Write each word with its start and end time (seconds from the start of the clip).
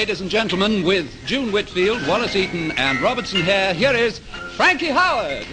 ladies 0.00 0.22
and 0.22 0.30
gentlemen, 0.30 0.82
with 0.82 1.12
June 1.26 1.52
Whitfield, 1.52 2.00
Wallas 2.06 2.34
Eaton, 2.34 2.70
and 2.78 2.98
Robertson 3.02 3.42
Hare, 3.42 3.74
here 3.74 3.92
is 3.92 4.18
Frankie 4.56 4.86
Howerd. 4.86 5.44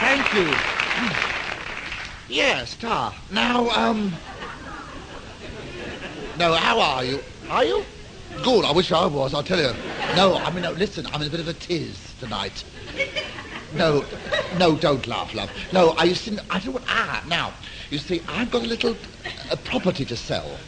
Thank 0.00 0.34
you. 0.34 0.52
Yes, 2.28 2.74
Tar. 2.74 3.14
Now, 3.30 3.68
um... 3.68 4.12
No, 6.40 6.54
how 6.54 6.80
are 6.80 7.04
you? 7.04 7.20
Are 7.48 7.64
you? 7.64 7.84
Good, 8.42 8.64
I 8.64 8.72
wish 8.72 8.90
I 8.90 9.06
was, 9.06 9.32
I'll 9.32 9.44
tell 9.44 9.60
you. 9.60 9.89
No, 10.16 10.36
I 10.36 10.50
mean, 10.50 10.62
no, 10.62 10.72
listen, 10.72 11.06
I'm 11.06 11.22
in 11.22 11.28
a 11.28 11.30
bit 11.30 11.40
of 11.40 11.48
a 11.48 11.54
tiz 11.54 12.14
tonight. 12.18 12.64
No, 13.74 14.04
no, 14.58 14.74
don't 14.74 15.06
laugh, 15.06 15.34
love. 15.34 15.50
No, 15.72 15.90
I 15.90 16.04
used 16.04 16.24
to, 16.24 16.42
I 16.50 16.58
don't 16.58 16.82
ah, 16.88 17.24
now, 17.28 17.52
you 17.90 17.98
see, 17.98 18.20
I've 18.28 18.50
got 18.50 18.64
a 18.64 18.66
little 18.66 18.96
property 19.64 20.04
to 20.06 20.16
sell. 20.16 20.58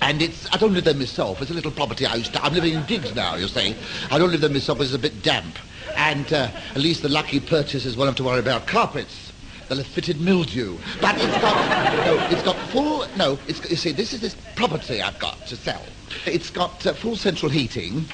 And 0.00 0.22
it's, 0.22 0.48
I 0.52 0.56
don't 0.56 0.72
live 0.72 0.84
there 0.84 0.94
myself, 0.94 1.42
it's 1.42 1.50
a 1.50 1.54
little 1.54 1.72
property 1.72 2.06
I 2.06 2.14
used 2.14 2.32
to, 2.32 2.42
I'm 2.42 2.54
living 2.54 2.74
in 2.74 2.86
digs 2.86 3.14
now, 3.14 3.34
you 3.34 3.48
see. 3.48 3.74
I 4.10 4.18
don't 4.18 4.30
live 4.30 4.40
there 4.40 4.50
myself, 4.50 4.80
it's 4.80 4.94
a 4.94 4.98
bit 4.98 5.22
damp. 5.22 5.58
And 5.96 6.32
uh, 6.32 6.48
at 6.70 6.78
least 6.78 7.02
the 7.02 7.08
lucky 7.08 7.40
purchasers 7.40 7.96
won't 7.96 8.08
have 8.08 8.16
to 8.16 8.24
worry 8.24 8.38
about 8.38 8.66
carpets. 8.66 9.32
They'll 9.68 9.78
have 9.78 9.86
fitted 9.86 10.20
mildew. 10.20 10.78
But 11.00 11.16
it's 11.16 11.40
got, 11.40 12.06
no, 12.06 12.26
it's 12.30 12.42
got 12.42 12.56
full, 12.70 13.06
no, 13.16 13.38
it's, 13.46 13.68
you 13.68 13.76
see, 13.76 13.92
this 13.92 14.12
is 14.12 14.20
this 14.20 14.36
property 14.54 15.02
I've 15.02 15.18
got 15.18 15.46
to 15.48 15.56
sell. 15.56 15.82
It's 16.26 16.50
got 16.50 16.86
uh, 16.86 16.94
full 16.94 17.16
central 17.16 17.50
heating. 17.50 18.04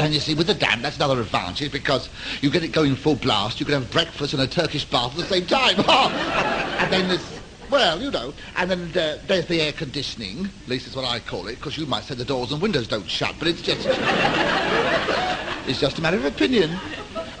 And 0.00 0.14
you 0.14 0.20
see, 0.20 0.32
with 0.32 0.46
the 0.46 0.54
dam, 0.54 0.80
that's 0.80 0.96
another 0.96 1.20
advantage 1.20 1.70
because 1.70 2.08
you 2.40 2.50
get 2.50 2.64
it 2.64 2.72
going 2.72 2.96
full 2.96 3.16
blast. 3.16 3.60
You 3.60 3.66
can 3.66 3.74
have 3.74 3.90
breakfast 3.90 4.32
and 4.32 4.40
a 4.40 4.46
Turkish 4.46 4.86
bath 4.86 5.12
at 5.12 5.18
the 5.18 5.24
same 5.26 5.44
time. 5.44 5.78
and 5.78 6.90
then 6.90 7.06
there's, 7.08 7.40
well, 7.70 8.00
you 8.00 8.10
know, 8.10 8.32
and 8.56 8.70
then 8.70 8.80
uh, 8.96 9.18
there's 9.26 9.44
the 9.44 9.60
air 9.60 9.72
conditioning. 9.72 10.46
At 10.46 10.68
least 10.68 10.86
it's 10.86 10.96
what 10.96 11.04
I 11.04 11.20
call 11.20 11.48
it, 11.48 11.56
because 11.56 11.76
you 11.76 11.84
might 11.84 12.04
say 12.04 12.14
the 12.14 12.24
doors 12.24 12.50
and 12.50 12.62
windows 12.62 12.88
don't 12.88 13.10
shut, 13.10 13.34
but 13.38 13.46
it's 13.46 13.60
just, 13.60 13.86
it's 15.68 15.80
just 15.80 15.98
a 15.98 16.00
matter 16.00 16.16
of 16.16 16.24
opinion. 16.24 16.70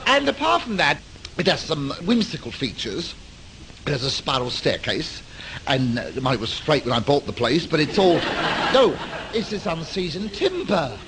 And 0.06 0.28
apart 0.28 0.60
from 0.60 0.76
that, 0.76 1.00
it 1.38 1.46
has 1.46 1.60
some 1.60 1.92
whimsical 2.04 2.52
features. 2.52 3.14
It 3.86 3.90
has 3.92 4.02
a 4.02 4.10
spiral 4.10 4.50
staircase, 4.50 5.22
and 5.66 5.98
uh, 5.98 6.10
money 6.20 6.36
was 6.36 6.50
straight 6.50 6.84
when 6.84 6.92
I 6.92 7.00
bought 7.00 7.24
the 7.24 7.32
place, 7.32 7.66
but 7.66 7.80
it's 7.80 7.98
all, 7.98 8.16
no, 8.74 8.94
it's 9.32 9.48
this 9.48 9.64
unseasoned 9.64 10.34
timber. 10.34 10.98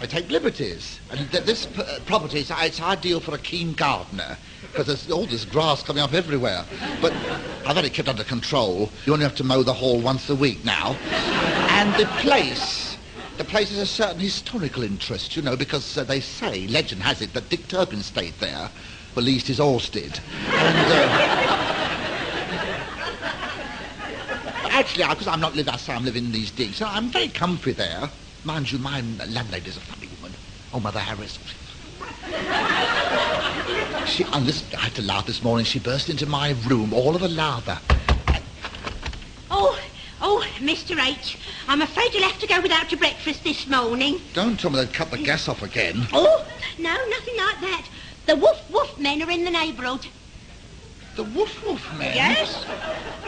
I 0.00 0.06
take 0.06 0.30
liberties. 0.30 0.98
And 1.10 1.30
th- 1.30 1.44
this 1.44 1.66
p- 1.66 1.82
uh, 1.82 2.00
property, 2.06 2.38
is 2.38 2.50
it's 2.50 2.80
ideal 2.80 3.20
for 3.20 3.34
a 3.34 3.38
keen 3.38 3.74
gardener 3.74 4.38
because 4.62 4.86
there's 4.86 5.10
all 5.10 5.26
this 5.26 5.44
grass 5.44 5.82
coming 5.82 6.02
up 6.02 6.14
everywhere. 6.14 6.64
But 7.02 7.12
I've 7.66 7.76
had 7.76 7.84
it 7.84 7.92
kept 7.92 8.08
under 8.08 8.24
control. 8.24 8.90
You 9.04 9.12
only 9.12 9.24
have 9.24 9.36
to 9.36 9.44
mow 9.44 9.62
the 9.62 9.74
hall 9.74 10.00
once 10.00 10.30
a 10.30 10.34
week 10.34 10.64
now. 10.64 10.96
And 11.68 11.92
the 12.00 12.06
place, 12.22 12.96
the 13.36 13.44
place 13.44 13.68
has 13.68 13.78
a 13.78 13.86
certain 13.86 14.20
historical 14.20 14.82
interest, 14.82 15.36
you 15.36 15.42
know, 15.42 15.54
because 15.54 15.98
uh, 15.98 16.04
they 16.04 16.20
say, 16.20 16.66
legend 16.66 17.02
has 17.02 17.20
it, 17.20 17.34
that 17.34 17.50
Dick 17.50 17.68
Turpin 17.68 18.02
stayed 18.02 18.34
there, 18.40 18.70
least 19.16 19.48
his 19.48 19.58
horse 19.58 19.90
did. 19.90 20.18
And, 20.46 20.92
uh, 20.92 21.08
actually, 24.70 25.06
because 25.08 25.26
I'm 25.26 25.40
not 25.40 25.54
living, 25.54 25.74
I 25.74 25.76
say 25.76 25.92
I'm 25.92 26.06
living 26.06 26.24
in 26.24 26.32
these 26.32 26.50
digs, 26.50 26.80
I'm 26.80 27.10
very 27.10 27.28
comfy 27.28 27.72
there. 27.72 28.08
Mind 28.42 28.72
you, 28.72 28.78
my 28.78 29.02
landlady's 29.02 29.76
a 29.76 29.80
funny 29.80 30.08
woman. 30.16 30.34
Oh, 30.72 30.80
Mother 30.80 31.00
Harris. 31.00 31.38
She, 34.06 34.24
this, 34.24 34.64
I 34.74 34.80
had 34.80 34.94
to 34.94 35.02
laugh 35.02 35.26
this 35.26 35.42
morning. 35.42 35.64
She 35.64 35.78
burst 35.78 36.08
into 36.08 36.26
my 36.26 36.56
room, 36.66 36.92
all 36.92 37.14
of 37.14 37.22
a 37.22 37.28
lather. 37.28 37.78
Oh, 39.50 39.78
oh, 40.20 40.44
Mr. 40.56 40.98
H, 40.98 41.38
I'm 41.68 41.80
afraid 41.80 42.12
you'll 42.12 42.28
have 42.28 42.40
to 42.40 42.46
go 42.46 42.60
without 42.60 42.90
your 42.90 42.98
breakfast 42.98 43.44
this 43.44 43.68
morning. 43.68 44.20
Don't 44.32 44.58
tell 44.58 44.70
me 44.70 44.78
they've 44.78 44.92
cut 44.92 45.12
the 45.12 45.18
gas 45.18 45.48
off 45.48 45.62
again. 45.62 46.08
Oh, 46.12 46.44
no, 46.78 46.90
nothing 46.90 47.36
like 47.36 47.60
that. 47.60 47.88
The 48.26 48.36
woof 48.36 48.60
woof 48.70 48.98
men 48.98 49.22
are 49.22 49.30
in 49.30 49.44
the 49.44 49.50
neighbourhood. 49.50 50.06
The 51.20 51.38
woof 51.38 51.66
woof 51.66 51.98
man? 51.98 52.14
Yes? 52.16 52.64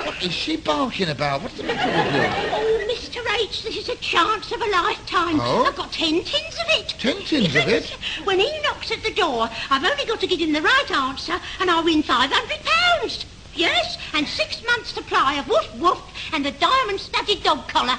What 0.07 0.25
is 0.25 0.33
she 0.33 0.57
barking 0.57 1.11
about? 1.11 1.43
What's 1.43 1.59
the 1.59 1.65
matter 1.65 1.91
with 1.91 2.15
you? 2.15 2.23
Oh, 2.51 2.89
Mr. 2.91 3.43
H, 3.43 3.65
this 3.65 3.77
is 3.77 3.91
a 3.91 3.97
chance 3.97 4.51
of 4.51 4.63
a 4.63 4.71
lifetime. 4.71 5.39
Oh? 5.39 5.67
I've 5.67 5.77
got 5.77 5.93
ten 5.93 6.25
tins 6.25 6.55
of 6.55 6.69
it. 6.69 6.89
Ten 6.99 7.17
tins 7.17 7.55
of 7.55 7.69
it? 7.69 7.91
When 8.25 8.41
he 8.41 8.51
knocks 8.63 8.91
at 8.93 9.03
the 9.03 9.13
door, 9.13 9.51
I've 9.69 9.85
only 9.85 10.07
got 10.07 10.21
to 10.21 10.27
give 10.27 10.41
him 10.41 10.55
the 10.55 10.63
right 10.63 10.91
answer 10.91 11.39
and 11.61 11.71
I'll 11.71 11.85
win 11.85 12.03
five 12.03 12.31
hundred 12.33 12.65
pounds. 12.65 13.27
Yes, 13.55 13.99
and 14.15 14.27
six 14.27 14.65
months' 14.65 14.95
supply 14.95 15.35
of 15.35 15.47
woof 15.47 15.75
woof 15.79 16.01
and 16.33 16.47
a 16.47 16.51
diamond-studded 16.51 17.43
dog 17.43 17.69
collar. 17.69 17.99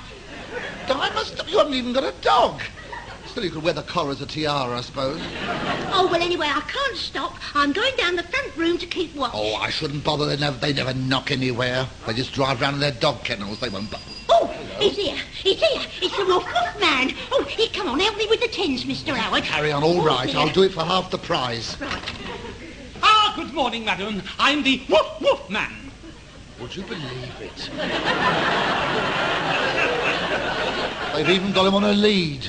Diamonds? 0.87 1.35
You 1.47 1.59
haven't 1.59 1.75
even 1.75 1.93
got 1.93 2.03
a 2.03 2.19
dog. 2.21 2.63
Still, 3.33 3.45
you 3.45 3.49
could 3.49 3.63
wear 3.63 3.73
the 3.73 3.81
collar 3.81 4.11
as 4.11 4.21
a 4.21 4.27
tiara, 4.27 4.77
I 4.77 4.81
suppose. 4.81 5.19
Oh, 5.91 6.07
well, 6.11 6.21
anyway, 6.21 6.45
I 6.45 6.61
can't 6.61 6.95
stop. 6.95 7.33
I'm 7.55 7.73
going 7.73 7.95
down 7.97 8.15
the 8.15 8.21
front 8.21 8.55
room 8.55 8.77
to 8.77 8.85
keep 8.85 9.15
watch. 9.15 9.31
Oh, 9.33 9.55
I 9.55 9.71
shouldn't 9.71 10.03
bother. 10.03 10.27
They 10.27 10.37
never, 10.37 10.55
they 10.59 10.71
never 10.71 10.93
knock 10.93 11.31
anywhere. 11.31 11.87
They 12.05 12.13
just 12.13 12.31
drive 12.33 12.61
round 12.61 12.75
in 12.75 12.79
their 12.79 12.91
dog 12.91 13.23
kennels. 13.23 13.59
They 13.59 13.69
won't 13.69 13.89
bother. 13.89 14.03
Oh, 14.29 14.45
he's 14.77 14.95
here. 14.95 15.17
He's 15.33 15.59
here. 15.59 15.81
It's 16.03 16.15
the 16.15 16.25
Wolf 16.27 16.45
Wolf 16.45 16.79
Man. 16.79 17.11
Oh, 17.31 17.43
here, 17.49 17.69
come 17.73 17.89
on, 17.89 17.99
help 17.99 18.15
me 18.17 18.27
with 18.29 18.39
the 18.39 18.49
tins, 18.49 18.85
Mr. 18.85 19.15
Howerd. 19.17 19.41
Carry 19.45 19.71
on, 19.71 19.83
all 19.83 20.01
Oh, 20.01 20.05
right. 20.05 20.27
dear. 20.29 20.37
I'll 20.39 20.49
do 20.53 20.61
it 20.61 20.71
for 20.71 20.83
half 20.83 21.09
the 21.09 21.17
price. 21.17 21.75
Right. 21.81 22.11
Ah, 23.01 23.33
good 23.35 23.51
morning, 23.51 23.83
madam. 23.83 24.21
I'm 24.37 24.61
the 24.61 24.79
woof 24.87 25.07
woof 25.21 25.49
man. 25.49 25.73
Would 26.61 26.75
you 26.75 26.83
believe 26.83 27.33
it? 27.41 27.69
They've 31.15 31.29
even 31.29 31.51
got 31.51 31.65
him 31.67 31.75
on 31.75 31.83
a 31.83 31.93
lead. 31.93 32.47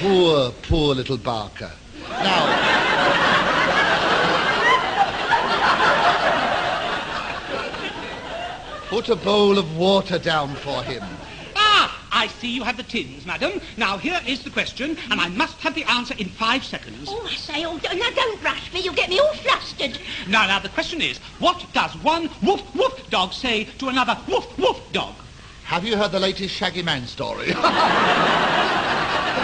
Poor, 0.00 0.52
poor 0.62 0.94
little 0.94 1.16
Barker. 1.18 1.72
Now, 2.08 3.58
put 8.88 9.08
a 9.08 9.16
bowl 9.16 9.58
of 9.58 9.76
water 9.76 10.18
down 10.18 10.54
for 10.56 10.82
him. 10.82 11.02
Ah, 11.56 12.08
I 12.12 12.28
see 12.28 12.48
you 12.48 12.62
have 12.64 12.76
the 12.76 12.82
tins, 12.82 13.26
madam. 13.26 13.60
Now, 13.76 13.98
here 13.98 14.20
is 14.26 14.42
the 14.44 14.50
question, 14.50 14.96
and 15.10 15.20
I 15.20 15.28
must 15.28 15.56
have 15.58 15.74
the 15.74 15.84
answer 15.84 16.14
in 16.16 16.28
five 16.28 16.64
seconds. 16.64 17.08
Oh, 17.10 17.26
I 17.28 17.34
say, 17.34 17.64
oh, 17.64 17.78
don't- 17.78 17.98
now 17.98 18.10
don't 18.14 18.42
rush 18.42 18.72
me. 18.72 18.80
You'll 18.80 18.94
get 18.94 19.10
me 19.10 19.18
all 19.18 19.34
flustered. 19.34 19.98
Now, 20.28 20.46
now, 20.46 20.58
the 20.58 20.68
question 20.70 21.02
is, 21.02 21.18
what 21.38 21.64
does 21.72 21.92
one 22.02 22.30
woof 22.42 22.62
woof 22.74 23.10
dog 23.10 23.32
say 23.32 23.64
to 23.78 23.88
another 23.88 24.16
woof 24.28 24.46
woof 24.58 24.80
dog? 24.92 25.14
Have 25.64 25.84
you 25.84 25.96
heard 25.96 26.12
the 26.12 26.20
latest 26.20 26.54
Shaggy 26.54 26.82
Man 26.82 27.06
story? 27.06 27.52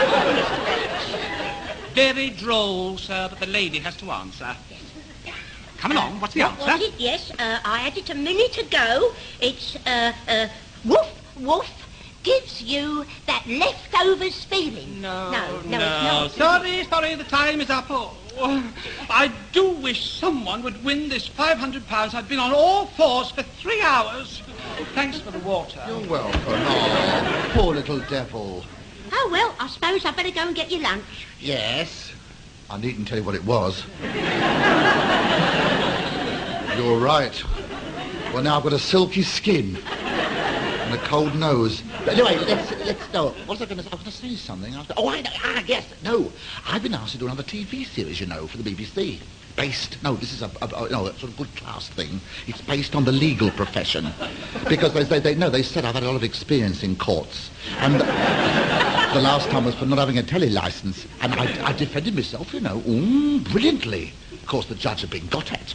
Very 1.94 2.30
droll, 2.30 2.98
sir, 2.98 3.28
but 3.30 3.38
the 3.40 3.46
lady 3.46 3.78
has 3.78 3.96
to 3.98 4.10
answer. 4.10 4.56
Come 5.78 5.92
along, 5.92 6.20
what's 6.20 6.34
the 6.34 6.40
What 6.42 6.58
was 6.58 6.68
answer? 6.68 6.86
it? 6.86 6.94
Yes, 6.98 7.30
uh, 7.38 7.60
I 7.64 7.78
had 7.78 7.96
it 7.96 8.10
a 8.10 8.14
minute 8.14 8.58
ago. 8.58 9.12
It's, 9.40 9.76
uh, 9.86 10.12
uh, 10.28 10.48
woof, 10.84 11.06
woof 11.38 11.70
gives 12.22 12.62
you 12.62 13.04
that 13.26 13.46
leftovers 13.46 14.44
feeling. 14.44 15.00
No, 15.00 15.30
no, 15.30 15.60
no, 15.66 15.78
no. 15.78 16.24
it's 16.24 16.38
not. 16.38 16.60
Sorry, 16.62 16.84
sorry, 16.84 17.14
the 17.14 17.24
time 17.24 17.60
is 17.60 17.70
up. 17.70 17.86
Oh, 17.90 18.16
I 19.10 19.30
do 19.52 19.70
wish 19.70 20.10
someone 20.10 20.62
would 20.62 20.82
win 20.82 21.08
this 21.08 21.28
£500. 21.28 22.14
I've 22.14 22.28
been 22.28 22.40
on 22.40 22.52
all 22.52 22.86
fours 22.86 23.30
for 23.30 23.42
three 23.42 23.80
hours. 23.82 24.42
Thanks 24.94 25.20
for 25.20 25.30
the 25.30 25.38
water. 25.40 25.84
You're 25.86 26.08
welcome. 26.08 26.40
Oh, 26.46 27.50
poor 27.54 27.74
little 27.74 28.00
devil. 28.00 28.64
Oh, 29.12 29.28
well, 29.30 29.54
I 29.58 29.68
suppose 29.68 30.04
I'd 30.04 30.16
better 30.16 30.30
go 30.30 30.46
and 30.46 30.56
get 30.56 30.70
your 30.70 30.80
lunch. 30.80 31.04
Yes. 31.40 32.12
I 32.70 32.78
needn't 32.78 33.06
tell 33.06 33.18
you 33.18 33.24
what 33.24 33.34
it 33.34 33.44
was. 33.44 33.84
You're 36.76 36.98
right. 36.98 37.42
Well, 38.32 38.42
now 38.42 38.56
I've 38.56 38.64
got 38.64 38.72
a 38.72 38.78
silky 38.78 39.22
skin 39.22 39.76
and 39.76 40.94
a 40.94 40.98
cold 41.04 41.34
nose. 41.36 41.82
But 42.04 42.14
anyway, 42.14 42.36
let's 42.36 42.70
let's 42.84 43.12
no. 43.12 43.28
What 43.46 43.60
was 43.60 43.62
I 43.62 43.66
going 43.66 43.78
to? 43.78 43.84
Say? 43.84 43.90
I 43.92 43.94
was 43.94 44.02
going 44.02 44.04
to 44.04 44.10
say 44.10 44.34
something. 44.34 44.74
Oh, 44.96 45.08
I 45.08 45.20
know. 45.20 45.30
Ah, 45.36 45.62
yes. 45.66 45.86
No, 46.02 46.32
I've 46.66 46.82
been 46.82 46.94
asked 46.94 47.12
to 47.12 47.18
do 47.18 47.26
another 47.26 47.42
TV 47.42 47.86
series, 47.86 48.20
you 48.20 48.26
know, 48.26 48.46
for 48.46 48.56
the 48.56 48.68
BBC. 48.68 49.20
Based, 49.56 50.02
no, 50.02 50.16
this 50.16 50.32
is 50.32 50.42
a, 50.42 50.50
a, 50.62 50.66
a 50.66 50.88
no, 50.90 51.06
a 51.06 51.12
sort 51.12 51.30
of 51.30 51.36
good 51.36 51.54
class 51.54 51.88
thing. 51.88 52.20
It's 52.48 52.60
based 52.60 52.96
on 52.96 53.04
the 53.04 53.12
legal 53.12 53.52
profession, 53.52 54.12
because 54.68 54.92
they, 54.94 55.04
they, 55.04 55.20
they 55.20 55.34
no, 55.36 55.48
they 55.48 55.62
said 55.62 55.84
I've 55.84 55.94
had 55.94 56.02
a 56.02 56.06
lot 56.06 56.16
of 56.16 56.24
experience 56.24 56.82
in 56.82 56.96
courts, 56.96 57.50
and 57.78 58.02
the 59.14 59.20
last 59.20 59.48
time 59.50 59.64
was 59.64 59.76
for 59.76 59.86
not 59.86 59.98
having 59.98 60.18
a 60.18 60.24
telly 60.24 60.50
license, 60.50 61.06
and 61.20 61.32
I, 61.34 61.68
I 61.68 61.72
defended 61.72 62.16
myself, 62.16 62.52
you 62.52 62.58
know, 62.58 62.80
brilliantly. 63.52 64.12
Of 64.32 64.44
course, 64.46 64.66
the 64.66 64.74
judge 64.74 65.02
had 65.02 65.10
been 65.10 65.28
got 65.28 65.52
at. 65.52 65.72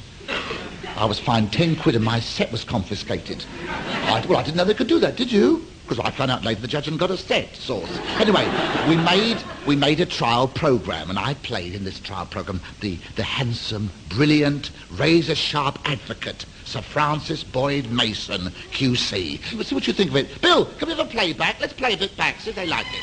I 0.98 1.06
was 1.06 1.20
fined 1.20 1.54
ten 1.54 1.78
quid 1.78 1.96
and 1.96 2.04
my 2.04 2.20
set 2.20 2.52
was 2.52 2.66
confiscated. 2.66 3.46
I, 3.70 4.26
well, 4.28 4.40
I 4.40 4.44
didn't 4.44 4.58
know 4.58 4.66
they 4.66 4.74
could 4.74 4.88
do 4.88 5.00
that, 5.00 5.16
did 5.16 5.32
you? 5.32 5.66
Because 5.84 6.00
I 6.00 6.12
found 6.12 6.32
out 6.32 6.44
later 6.44 6.60
the 6.60 6.68
judge 6.68 6.84
hadn't 6.84 7.00
got 7.00 7.12
a 7.12 7.18
set 7.18 7.56
source. 7.56 7.98
Anyway, 8.18 8.44
we 8.90 8.98
made 8.98 9.42
we 9.66 9.78
made 9.78 10.02
a 10.02 10.06
trial 10.06 10.50
program, 10.50 11.10
and 11.10 11.18
I 11.18 11.36
played 11.36 11.74
in 11.74 11.86
this 11.86 12.00
trial 12.02 12.26
program 12.26 12.60
the 12.82 13.00
the 13.16 13.24
handsome, 13.24 13.90
brilliant, 14.10 14.72
razor-sharp 14.92 15.80
advocate, 15.86 16.46
Sir 16.70 16.84
Francis 16.84 17.44
Boyd 17.44 17.90
Mason, 17.90 18.42
QC. 18.72 19.64
See 19.64 19.74
what 19.74 19.88
you 19.88 19.94
think 19.94 20.12
of 20.12 20.18
it. 20.18 20.40
Bill, 20.40 20.66
can 20.66 20.88
we 20.88 20.94
have 20.94 21.04
a 21.04 21.10
playback? 21.10 21.60
Let's 21.60 21.74
play 21.74 21.94
it 21.94 22.16
back, 22.16 22.40
see 22.40 22.52
if 22.52 22.56
they 22.56 22.68
like 22.68 22.86
it. 22.86 23.02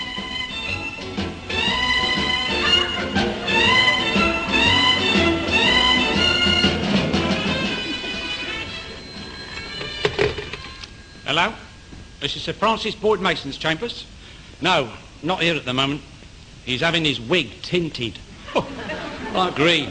Hello? 11.24 11.52
This 12.20 12.36
is 12.36 12.42
Sir 12.42 12.52
Francis 12.52 12.94
Boyd 12.94 13.20
Mason's 13.20 13.56
chambers. 13.58 14.06
No, 14.60 14.92
not 15.24 15.42
here 15.42 15.56
at 15.56 15.64
the 15.64 15.74
moment. 15.74 16.02
He's 16.64 16.82
having 16.82 17.04
his 17.04 17.20
wig 17.20 17.50
tinted. 17.62 18.16
like 19.34 19.56
green. 19.56 19.90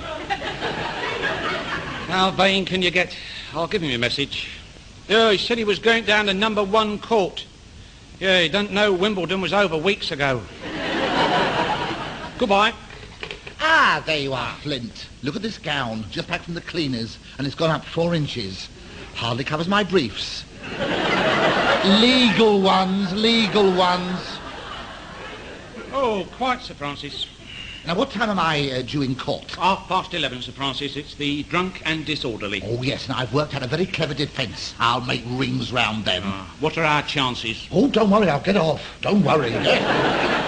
How 2.07 2.31
vain 2.31 2.63
can 2.63 2.81
you 2.81 2.91
get? 2.91 3.13
I'll 3.55 3.67
give 3.67 3.81
him 3.81 3.89
your 3.89 3.99
message. 3.99 4.49
Yeah, 5.07 5.31
he 5.31 5.37
said 5.37 5.57
he 5.57 5.63
was 5.63 5.79
going 5.79 6.03
down 6.03 6.25
to 6.25 6.33
number 6.33 6.61
one 6.61 6.99
court. 6.99 7.45
Yeah, 8.19 8.41
he 8.41 8.49
doesn't 8.49 8.73
know 8.73 8.91
Wimbledon 8.91 9.39
was 9.39 9.53
over 9.53 9.77
weeks 9.77 10.11
ago. 10.11 10.41
Goodbye. 12.37 12.73
Ah, 13.61 14.03
there 14.05 14.19
you 14.19 14.33
are, 14.33 14.53
Flint. 14.55 15.07
Look 15.23 15.37
at 15.37 15.41
this 15.41 15.57
gown, 15.57 16.03
just 16.11 16.27
back 16.27 16.41
from 16.41 16.53
the 16.53 16.59
cleaners, 16.59 17.17
and 17.37 17.47
it's 17.47 17.55
gone 17.55 17.71
up 17.71 17.85
four 17.85 18.13
inches. 18.13 18.67
Hardly 19.13 19.45
covers 19.45 19.69
my 19.69 19.85
briefs. 19.85 20.43
legal 21.85 22.61
ones, 22.61 23.13
legal 23.13 23.71
ones. 23.73 24.19
Oh, 25.93 26.27
quite, 26.35 26.61
Sir 26.61 26.73
Francis. 26.73 27.25
Now, 27.87 27.93
what 27.93 28.09
time 28.09 28.31
am 28.31 28.39
I 28.39 28.71
uh, 28.71 28.81
due 28.81 29.03
in 29.03 29.15
court? 29.15 29.51
Half 29.51 29.87
past 29.87 30.13
eleven, 30.15 30.41
Sir 30.41 30.51
Francis. 30.51 30.95
It's 30.95 31.13
the 31.13 31.43
drunk 31.43 31.83
and 31.85 32.03
disorderly. 32.03 32.63
Oh, 32.65 32.81
yes, 32.81 33.05
and 33.05 33.15
I've 33.15 33.31
worked 33.31 33.53
out 33.53 33.61
a 33.61 33.67
very 33.67 33.85
clever 33.85 34.15
defence. 34.15 34.73
I'll 34.79 35.01
make 35.01 35.21
rings 35.27 35.71
round 35.71 36.03
them. 36.03 36.23
Ah, 36.25 36.55
what 36.59 36.79
are 36.79 36.83
our 36.83 37.03
chances? 37.03 37.67
Oh, 37.71 37.87
don't 37.87 38.09
worry, 38.09 38.27
I'll 38.27 38.39
get 38.41 38.57
off. 38.57 38.81
Don't 39.01 39.23
worry. 39.23 39.51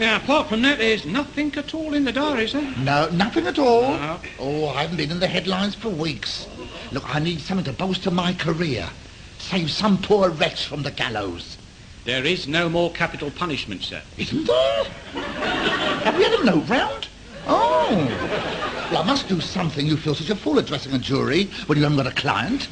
Now, 0.00 0.16
apart 0.16 0.48
from 0.48 0.62
that, 0.62 0.78
there's 0.78 1.04
nothing 1.04 1.54
at 1.56 1.74
all 1.74 1.92
in 1.92 2.04
the 2.06 2.12
diary, 2.12 2.48
sir. 2.48 2.62
no, 2.78 3.10
nothing 3.10 3.46
at 3.46 3.58
all. 3.58 3.82
No. 3.82 4.18
Oh, 4.38 4.68
I 4.68 4.80
haven't 4.80 4.96
been 4.96 5.10
in 5.10 5.20
the 5.20 5.26
headlines 5.26 5.74
for 5.74 5.90
weeks. 5.90 6.48
Look, 6.90 7.04
I 7.14 7.18
need 7.18 7.42
something 7.42 7.66
to 7.66 7.72
bolster 7.74 8.10
my 8.10 8.32
career. 8.32 8.88
Save 9.36 9.70
some 9.70 10.00
poor 10.00 10.30
wretch 10.30 10.64
from 10.64 10.84
the 10.84 10.90
gallows. 10.90 11.58
There 12.06 12.24
is 12.24 12.48
no 12.48 12.70
more 12.70 12.90
capital 12.90 13.30
punishment, 13.30 13.82
sir. 13.82 14.00
Isn't 14.16 14.46
there? 14.46 14.86
Have 16.04 16.16
we 16.16 16.24
had 16.24 16.32
a 16.32 16.44
note 16.44 16.68
round? 16.68 17.08
Oh. 17.46 18.88
Well, 18.90 19.02
I 19.02 19.06
must 19.06 19.28
do 19.28 19.40
something. 19.40 19.86
You 19.86 19.96
feel 19.96 20.14
such 20.14 20.30
a 20.30 20.34
fool 20.34 20.58
addressing 20.58 20.92
a 20.94 20.98
jury 20.98 21.44
when 21.66 21.78
you 21.78 21.84
haven't 21.84 21.98
got 21.98 22.06
a 22.06 22.14
client. 22.14 22.68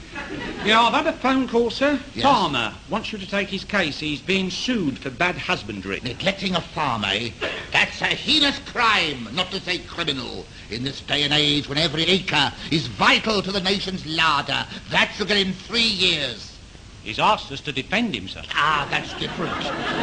Yeah, 0.64 0.80
I've 0.80 0.92
had 0.92 1.06
a 1.06 1.12
phone 1.12 1.46
call, 1.46 1.70
sir. 1.70 2.00
Yes? 2.14 2.24
Farmer 2.24 2.74
wants 2.90 3.12
you 3.12 3.18
to 3.18 3.26
take 3.26 3.48
his 3.48 3.64
case. 3.64 4.00
He's 4.00 4.20
being 4.20 4.50
sued 4.50 4.98
for 4.98 5.10
bad 5.10 5.36
husbandry. 5.36 6.00
Neglecting 6.02 6.56
a 6.56 6.60
farm, 6.60 7.04
eh? 7.04 7.30
That's 7.72 8.00
a 8.00 8.06
heinous 8.06 8.58
crime, 8.60 9.28
not 9.32 9.50
to 9.52 9.60
say 9.60 9.78
criminal. 9.78 10.44
In 10.70 10.82
this 10.82 11.00
day 11.00 11.22
and 11.22 11.32
age 11.32 11.68
when 11.68 11.78
every 11.78 12.04
acre 12.04 12.52
is 12.70 12.86
vital 12.88 13.40
to 13.42 13.52
the 13.52 13.60
nation's 13.60 14.04
larder, 14.04 14.66
that 14.90 15.12
should 15.14 15.28
get 15.28 15.36
him 15.36 15.52
three 15.52 15.80
years. 15.82 16.58
He's 17.04 17.18
asked 17.18 17.52
us 17.52 17.60
to 17.62 17.72
defend 17.72 18.14
him, 18.14 18.26
sir. 18.26 18.42
Ah, 18.54 18.86
that's 18.90 19.14
different. 19.14 19.52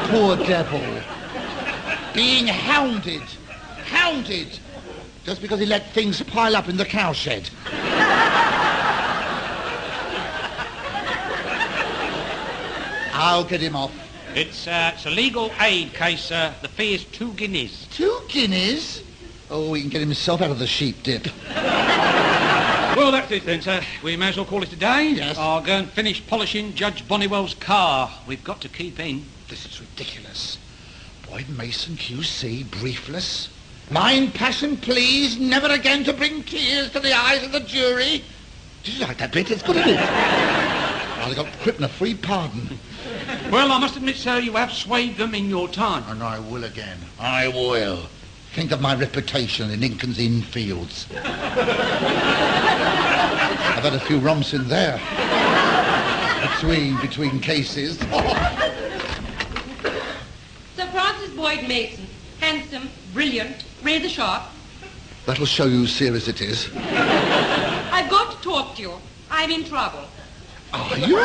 Poor 0.10 0.38
devil. 0.38 0.82
Being 2.16 2.48
hounded. 2.48 3.22
Hounded. 3.88 4.60
Just 5.26 5.42
because 5.42 5.60
he 5.60 5.66
let 5.66 5.92
things 5.92 6.24
pile 6.24 6.56
up 6.56 6.70
in 6.70 6.78
the 6.78 6.86
cowshed. 6.86 7.52
I'll 13.14 13.44
get 13.44 13.60
him 13.60 13.76
off. 13.76 13.92
It's, 14.34 14.68
uh, 14.68 14.92
it's 14.94 15.06
a 15.06 15.10
legal 15.10 15.52
aid 15.60 15.94
case, 15.94 16.22
sir. 16.26 16.54
The 16.62 16.68
fee 16.68 16.96
is 16.96 17.06
two 17.06 17.34
guineas. 17.34 17.88
Two 17.92 18.22
guineas? 18.28 19.02
Oh, 19.50 19.74
he 19.74 19.82
can 19.82 19.90
get 19.90 20.02
himself 20.02 20.42
out 20.42 20.52
of 20.52 20.60
the 20.60 20.68
sheep 20.68 21.04
dip. 21.04 21.28
Well, 22.96 23.12
that's 23.12 23.30
it 23.30 23.46
then, 23.46 23.62
sir. 23.62 23.82
We 24.04 24.16
may 24.16 24.30
as 24.30 24.38
well 24.38 24.46
call 24.46 24.64
it 24.64 24.72
a 24.72 24.78
day. 24.78 25.10
Yes. 25.10 25.38
I'll 25.38 25.62
go 25.62 25.74
and 25.74 25.90
finish 25.90 26.26
polishing 26.28 26.76
Judge 26.76 27.06
Bonnywell's 27.08 27.54
car. 27.56 28.10
We've 28.26 28.44
got 28.44 28.62
to 28.62 28.70
keep 28.70 29.00
in. 29.02 29.26
This 29.50 29.66
is 29.66 29.82
ridiculous. 29.82 30.58
Boyd 31.30 31.50
Mason, 31.50 31.96
QC, 31.96 32.66
briefless. 32.66 33.50
Mind, 33.90 34.34
passion, 34.34 34.78
please, 34.78 35.40
never 35.40 35.68
again 35.68 36.04
to 36.04 36.14
bring 36.14 36.44
tears 36.44 36.92
to 36.92 37.00
the 37.00 37.14
eyes 37.14 37.44
of 37.44 37.52
the 37.52 37.60
jury. 37.60 38.24
Did 38.84 38.96
you 38.96 39.06
like 39.06 39.18
that 39.18 39.32
bit? 39.32 39.52
It's 39.52 39.64
good, 39.64 39.78
isn't 39.78 39.90
it? 39.90 39.96
they 41.28 41.36
got 41.36 41.52
Crippen 41.62 41.84
a 41.84 41.88
free 41.88 42.14
pardon. 42.14 42.78
Well, 43.52 43.72
I 43.72 43.80
must 43.80 43.96
admit, 43.96 44.16
sir, 44.16 44.40
you 44.40 44.54
have 44.54 44.72
swayed 44.72 45.18
them 45.18 45.36
in 45.36 45.50
your 45.50 45.68
time. 45.68 46.04
And 46.08 46.22
I 46.24 46.40
will 46.40 46.64
again. 46.64 46.98
I 47.20 47.48
will. 47.48 48.08
Think 48.54 48.72
of 48.72 48.82
my 48.82 48.96
reputation 48.96 49.70
in 49.70 49.82
Lincoln's 49.82 50.20
Inn 50.20 50.42
Fields. 50.42 51.08
I've 51.16 51.24
had 53.84 53.94
a 53.94 54.00
few 54.00 54.20
romps 54.20 54.54
in 54.54 54.68
there. 54.68 55.00
Between, 56.54 57.00
between 57.02 57.40
cases. 57.40 58.00
Sir 60.76 60.88
Francis 60.88 61.30
Boyd 61.30 61.68
Mason. 61.70 62.06
Handsome, 62.42 62.90
brilliant, 63.14 63.64
rather 63.82 64.10
sharp. 64.10 64.44
That'll 65.26 65.46
show 65.46 65.68
you 65.68 65.88
serious 65.88 66.28
it 66.28 66.42
is. 66.42 66.70
I've 66.76 68.10
got 68.10 68.36
to 68.36 68.42
talk 68.42 68.76
to 68.76 68.82
you. 68.82 68.94
I'm 69.32 69.52
in 69.52 69.64
trouble. 69.64 70.04
Are 70.74 70.98
you? 70.98 71.18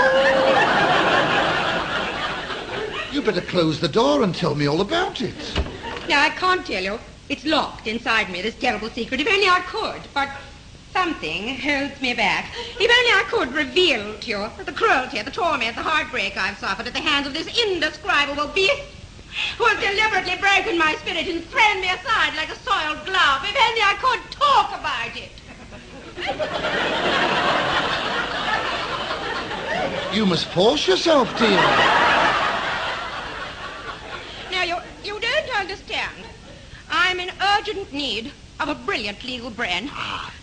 You 3.12 3.22
better 3.22 3.40
close 3.40 3.80
the 3.80 3.88
door 3.88 4.22
and 4.22 4.32
tell 4.32 4.54
me 4.54 4.66
all 4.66 4.80
about 4.80 5.20
it. 5.20 5.34
Now, 6.08 6.22
I 6.22 6.30
can't 6.30 6.64
tell 6.64 6.82
you. 6.82 7.00
It's 7.28 7.44
locked 7.44 7.88
inside 7.88 8.30
me, 8.30 8.42
this 8.42 8.54
terrible 8.54 8.88
secret. 8.88 9.20
If 9.20 9.26
only 9.26 9.48
I 9.48 9.60
could, 9.66 10.02
but 10.14 10.30
something 10.92 11.56
holds 11.58 12.00
me 12.00 12.14
back. 12.14 12.52
If 12.78 12.80
only 12.80 12.88
I 12.88 13.24
could 13.28 13.52
reveal 13.52 14.16
to 14.16 14.28
you 14.28 14.50
the 14.64 14.72
cruelty, 14.72 15.20
the 15.22 15.30
torment, 15.30 15.74
the 15.74 15.82
heartbreak 15.82 16.36
I've 16.36 16.58
suffered 16.58 16.86
at 16.86 16.92
the 16.92 17.00
hands 17.00 17.26
of 17.26 17.34
this 17.34 17.48
indescribable 17.66 18.48
beast 18.48 18.82
who 19.58 19.64
has 19.64 19.78
deliberately 19.80 20.36
broken 20.40 20.78
my 20.78 20.94
spirit 20.96 21.26
and 21.28 21.44
thrown 21.46 21.80
me 21.80 21.88
aside 21.88 22.34
like 22.36 22.50
a 22.50 22.56
soiled 22.56 23.04
glove. 23.06 23.42
If 23.44 23.56
only 23.56 23.82
I 23.82 23.94
could 24.00 24.22
talk 24.30 24.72
about 24.78 25.16
it. 25.16 25.32
You 30.14 30.26
must 30.26 30.46
force 30.46 30.88
yourself, 30.88 31.28
dear. 31.38 31.50
Now, 34.50 34.64
you, 34.64 34.76
you 35.04 35.20
don't 35.20 35.56
understand. 35.56 36.16
I'm 36.90 37.20
in 37.20 37.30
urgent 37.58 37.92
need 37.92 38.32
of 38.58 38.68
a 38.68 38.74
brilliant 38.74 39.22
legal 39.24 39.50
brain. 39.50 39.90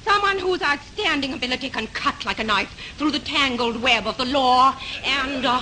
Someone 0.04 0.40
whose 0.40 0.62
outstanding 0.62 1.34
ability 1.34 1.70
can 1.70 1.88
cut 1.88 2.26
like 2.26 2.40
a 2.40 2.44
knife 2.44 2.74
through 2.98 3.12
the 3.12 3.20
tangled 3.20 3.82
web 3.82 4.08
of 4.08 4.18
the 4.18 4.26
law 4.26 4.74
and, 5.04 5.46
uh, 5.46 5.62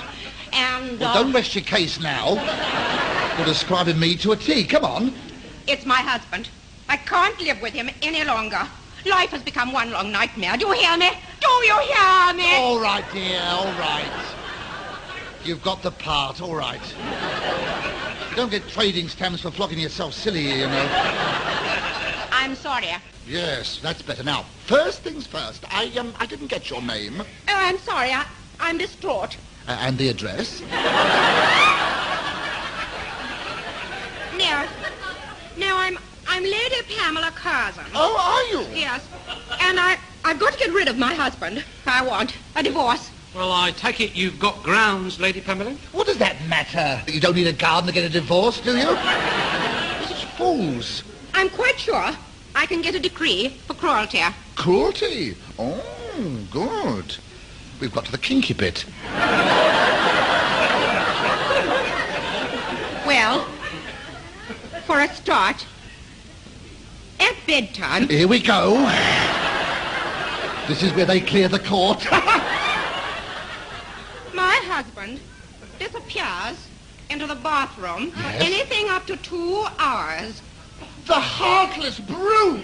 and, 0.53 1.00
Well, 1.00 1.10
uh, 1.10 1.24
don't 1.24 1.34
rest 1.34 1.55
your 1.55 1.63
case 1.63 2.00
now. 2.00 2.36
You're 3.37 3.45
describing 3.45 3.99
me 3.99 4.15
to 4.17 4.31
a 4.31 4.35
T. 4.37 4.63
Come 4.65 4.85
on. 4.85 5.13
it's 5.67 5.85
my 5.85 5.97
husband. 5.97 6.49
I 6.87 6.97
can't 6.97 7.39
live 7.41 7.61
with 7.61 7.73
him 7.73 7.89
any 8.01 8.23
longer. 8.23 8.61
Life 9.05 9.31
has 9.31 9.41
become 9.43 9.71
one 9.73 9.91
long 9.91 10.11
nightmare. 10.11 10.55
Do 10.57 10.67
you 10.67 10.71
hear 10.73 10.97
me? 10.97 11.09
Do 11.41 11.47
you 11.47 11.79
hear 11.79 12.33
me? 12.33 12.55
All 12.55 12.79
right, 12.79 13.03
dear, 13.11 13.41
all 13.45 13.65
right. 13.73 14.25
You've 15.43 15.61
got 15.61 15.83
the 15.83 15.91
part, 15.91 16.41
all 16.41 16.55
right. 16.55 16.81
You 18.29 18.35
don't 18.35 18.49
get 18.49 18.67
trading 18.69 19.07
stamps 19.09 19.41
for 19.41 19.51
flogging 19.51 19.79
yourself 19.79 20.13
silly, 20.13 20.41
you 20.59 20.67
know. 20.67 20.87
I'm 22.31 22.55
sorry. 22.55 22.87
Yes, 23.27 23.79
that's 23.81 24.01
better. 24.01 24.23
Now, 24.23 24.43
first 24.65 25.01
things 25.01 25.27
first. 25.27 25.65
I 25.73 25.91
um, 25.97 26.13
I 26.19 26.25
didn't 26.25 26.47
get 26.47 26.69
your 26.69 26.81
name 26.81 27.21
Oh, 27.21 27.25
I'm 27.47 27.77
sorry. 27.79 28.11
I, 28.11 28.25
I'm 28.59 28.77
distraught. 28.77 29.35
and 29.67 29.97
the 29.97 30.09
address. 30.09 30.61
Now, 34.37 34.67
now 35.57 35.77
I'm 35.77 35.97
I'm 36.27 36.43
Lady 36.43 36.81
Pamela 36.97 37.31
Curzon. 37.31 37.85
Oh, 37.93 38.17
are 38.19 38.43
you? 38.51 38.67
Yes, 38.75 39.07
and 39.62 39.79
I 39.79 39.97
I've 40.24 40.39
got 40.39 40.53
to 40.53 40.59
get 40.59 40.74
rid 40.74 40.88
of 40.88 40.97
my 40.97 41.13
husband. 41.13 41.63
I 41.85 42.03
want 42.05 42.35
a 42.55 42.63
divorce. 42.63 43.12
Well, 43.35 43.51
I 43.51 43.71
take 43.71 44.00
it 44.00 44.15
you've 44.15 44.39
got 44.39 44.63
grounds, 44.63 45.19
Lady 45.19 45.41
Pamela? 45.41 45.71
What 45.91 46.07
does 46.07 46.17
that 46.17 46.38
matter? 46.47 47.01
You 47.12 47.19
don't 47.19 47.35
need 47.35 47.47
a 47.47 47.53
garden 47.53 47.88
to 47.88 47.93
get 47.93 48.05
a 48.05 48.09
divorce, 48.09 48.59
do 48.62 48.71
you? 48.71 48.77
You're 48.77 50.07
such 50.07 50.25
fools. 50.38 51.03
I'm 51.33 51.50
quite 51.50 51.77
sure 51.77 52.12
I 52.55 52.65
can 52.65 52.81
get 52.81 52.95
a 52.95 53.00
decree 53.00 53.50
for 53.67 53.74
cruelty. 53.74 54.21
Cruelty. 54.55 55.35
Oh, 55.59 55.83
good. 56.50 57.17
We've 57.81 57.91
got 57.91 58.05
to 58.05 58.12
the 58.12 58.17
kinky 58.17 58.53
bit. 58.53 58.85
Well, 63.05 63.45
for 64.95 65.01
a 65.01 65.13
start, 65.13 65.65
at 67.19 67.35
bedtime, 67.45 68.07
Here 68.07 68.29
we 68.29 68.39
go. 68.41 68.75
This 70.69 70.83
is 70.83 70.93
where 70.93 71.05
they 71.05 71.19
clear 71.19 71.49
the 71.49 71.59
court. 71.59 72.05
my 74.33 74.55
husband 74.63 75.19
disappears 75.79 76.69
into 77.09 77.27
the 77.27 77.35
bathroom 77.35 78.11
for 78.11 78.21
Yes? 78.21 78.41
anything 78.41 78.87
up 78.89 79.05
to 79.07 79.17
two 79.17 79.65
hours. 79.79 80.41
the 81.07 81.13
heartless 81.15 81.99
brute. 81.99 82.63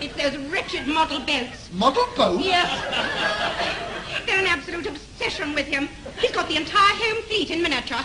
It's 0.00 0.16
those 0.16 0.36
wretched 0.50 0.88
model 0.88 1.20
boats. 1.20 1.70
Model 1.72 2.08
boats? 2.16 2.44
Yes. 2.44 4.26
They're 4.26 4.40
an 4.40 4.46
absolute 4.46 4.86
obsession 4.88 5.54
with 5.54 5.66
him. 5.66 5.88
He's 6.18 6.32
got 6.32 6.48
the 6.48 6.56
entire 6.56 6.96
home 6.96 7.22
fleet 7.22 7.52
in 7.52 7.62
miniature. 7.62 8.04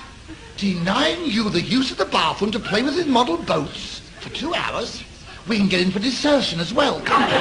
Denying 0.58 1.26
you 1.26 1.50
the 1.50 1.62
use 1.62 1.92
of 1.92 1.98
the 1.98 2.06
bathroom 2.06 2.52
to 2.52 2.60
play 2.60 2.84
with 2.84 2.96
his 2.96 3.08
model 3.08 3.38
boats 3.38 4.02
for 4.20 4.30
two 4.30 4.54
hours? 4.54 5.04
We 5.48 5.58
can 5.58 5.68
get 5.68 5.82
in 5.82 5.92
for 5.92 6.00
desertion 6.00 6.60
as 6.60 6.74
well, 6.74 7.02
can't 7.02 7.30
we? 7.30 7.38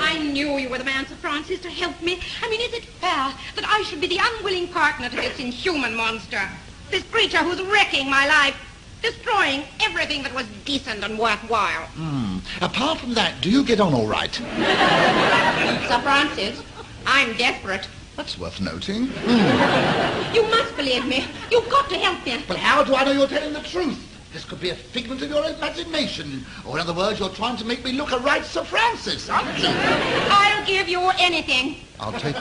I 0.00 0.18
knew 0.18 0.58
you 0.58 0.68
were 0.68 0.78
the 0.78 0.84
man, 0.84 1.06
Sir 1.06 1.16
Francis, 1.16 1.60
to 1.60 1.70
help 1.70 2.00
me. 2.02 2.20
I 2.42 2.50
mean, 2.50 2.60
is 2.60 2.72
it 2.74 2.84
fair 2.84 3.32
that 3.56 3.64
I 3.66 3.82
should 3.82 4.00
be 4.00 4.06
the 4.06 4.20
unwilling 4.20 4.68
partner 4.68 5.08
to 5.08 5.16
this 5.16 5.38
inhuman 5.40 5.96
monster? 5.96 6.48
This 6.90 7.02
creature 7.04 7.38
who's 7.38 7.60
wrecking 7.62 8.08
my 8.08 8.26
life, 8.26 8.56
destroying 9.02 9.64
everything 9.80 10.22
that 10.22 10.34
was 10.34 10.46
decent 10.64 11.02
and 11.02 11.18
worthwhile. 11.18 11.86
Hmm. 11.96 12.38
Apart 12.62 12.98
from 12.98 13.14
that, 13.14 13.40
do 13.40 13.50
you 13.50 13.64
get 13.64 13.80
on 13.80 13.94
all 13.94 14.06
right? 14.06 14.32
Sir 14.34 16.00
Francis, 16.02 16.62
I'm 17.06 17.36
desperate. 17.36 17.88
That's 18.18 18.36
worth 18.36 18.60
noting. 18.60 19.06
Hmm. 19.06 20.34
You 20.34 20.42
must 20.50 20.76
believe 20.76 21.06
me. 21.06 21.24
You've 21.52 21.70
got 21.70 21.88
to 21.88 21.96
help 21.96 22.26
me. 22.26 22.42
But 22.48 22.56
how 22.56 22.82
do 22.82 22.96
I 22.96 23.04
know 23.04 23.12
you're 23.12 23.28
telling 23.28 23.52
the 23.52 23.60
truth? 23.60 24.04
This 24.32 24.44
could 24.44 24.60
be 24.60 24.70
a 24.70 24.74
figment 24.74 25.22
of 25.22 25.30
your 25.30 25.44
imagination. 25.44 26.44
Or 26.66 26.74
in 26.74 26.80
other 26.80 26.92
words, 26.92 27.20
you're 27.20 27.28
trying 27.28 27.56
to 27.58 27.64
make 27.64 27.84
me 27.84 27.92
look 27.92 28.10
a 28.10 28.18
right 28.18 28.44
Sir 28.44 28.64
Francis, 28.64 29.30
aren't 29.30 29.56
you? 29.60 29.68
I'll 29.70 30.66
give 30.66 30.88
you 30.88 31.00
anything. 31.20 31.76
I'll 32.00 32.10
take... 32.10 32.34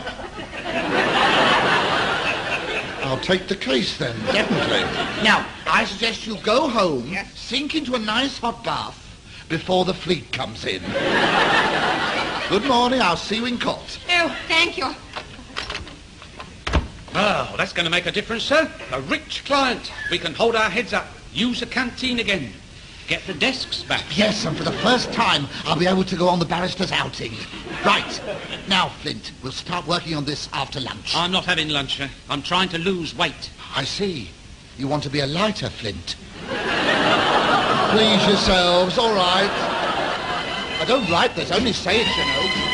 I'll 3.05 3.19
take 3.19 3.47
the 3.47 3.55
case 3.55 3.97
then, 3.99 4.19
definitely. 4.25 4.81
Now, 5.23 5.45
I 5.67 5.85
suggest 5.85 6.25
you 6.25 6.37
go 6.37 6.67
home, 6.67 7.07
Yes. 7.07 7.37
sink 7.37 7.75
into 7.75 7.93
a 7.93 7.99
nice 7.99 8.39
hot 8.39 8.63
bath 8.63 8.97
before 9.47 9.85
the 9.85 9.93
fleet 9.93 10.31
comes 10.33 10.65
in. 10.65 10.81
Good 12.49 12.65
morning, 12.65 12.99
I'll 12.99 13.15
see 13.15 13.35
you 13.35 13.45
in 13.45 13.59
court. 13.59 13.99
Oh, 14.09 14.35
thank 14.47 14.75
you. 14.79 14.93
Oh, 17.19 17.55
that's 17.57 17.73
going 17.73 17.85
to 17.85 17.89
make 17.89 18.05
a 18.05 18.11
difference, 18.11 18.43
sir. 18.43 18.71
A 18.91 19.01
rich 19.01 19.43
client. 19.43 19.91
We 20.11 20.19
can 20.19 20.35
hold 20.35 20.55
our 20.55 20.69
heads 20.69 20.93
up, 20.93 21.07
use 21.33 21.61
the 21.61 21.65
canteen 21.65 22.19
again, 22.19 22.51
get 23.07 23.25
the 23.25 23.33
desks 23.33 23.81
back. 23.81 24.05
Yes, 24.15 24.45
and 24.45 24.55
for 24.55 24.63
the 24.63 24.71
first 24.71 25.11
time, 25.13 25.47
I'll 25.65 25.79
be 25.79 25.87
able 25.87 26.03
to 26.03 26.15
go 26.15 26.29
on 26.29 26.37
the 26.37 26.45
barrister's 26.45 26.91
outing. 26.91 27.33
Right. 27.83 28.21
Now, 28.69 28.89
Flint, 28.89 29.31
we'll 29.41 29.51
start 29.51 29.87
working 29.87 30.15
on 30.15 30.25
this 30.25 30.47
after 30.53 30.79
lunch. 30.79 31.15
I'm 31.15 31.31
not 31.31 31.45
having 31.45 31.69
lunch, 31.69 31.97
sir. 31.97 32.09
I'm 32.29 32.43
trying 32.43 32.69
to 32.69 32.77
lose 32.77 33.15
weight. 33.15 33.49
I 33.75 33.83
see. 33.83 34.29
You 34.77 34.87
want 34.87 35.01
to 35.03 35.09
be 35.09 35.21
a 35.21 35.25
lighter, 35.25 35.71
Flint. 35.71 36.17
Please 37.89 38.27
yourselves, 38.27 38.99
all 38.99 39.15
right. 39.15 39.49
I 40.79 40.85
don't 40.87 41.09
write 41.09 41.35
this, 41.35 41.51
only 41.51 41.73
say 41.73 42.01
it, 42.01 42.07
you 42.15 42.25
know. 42.25 42.66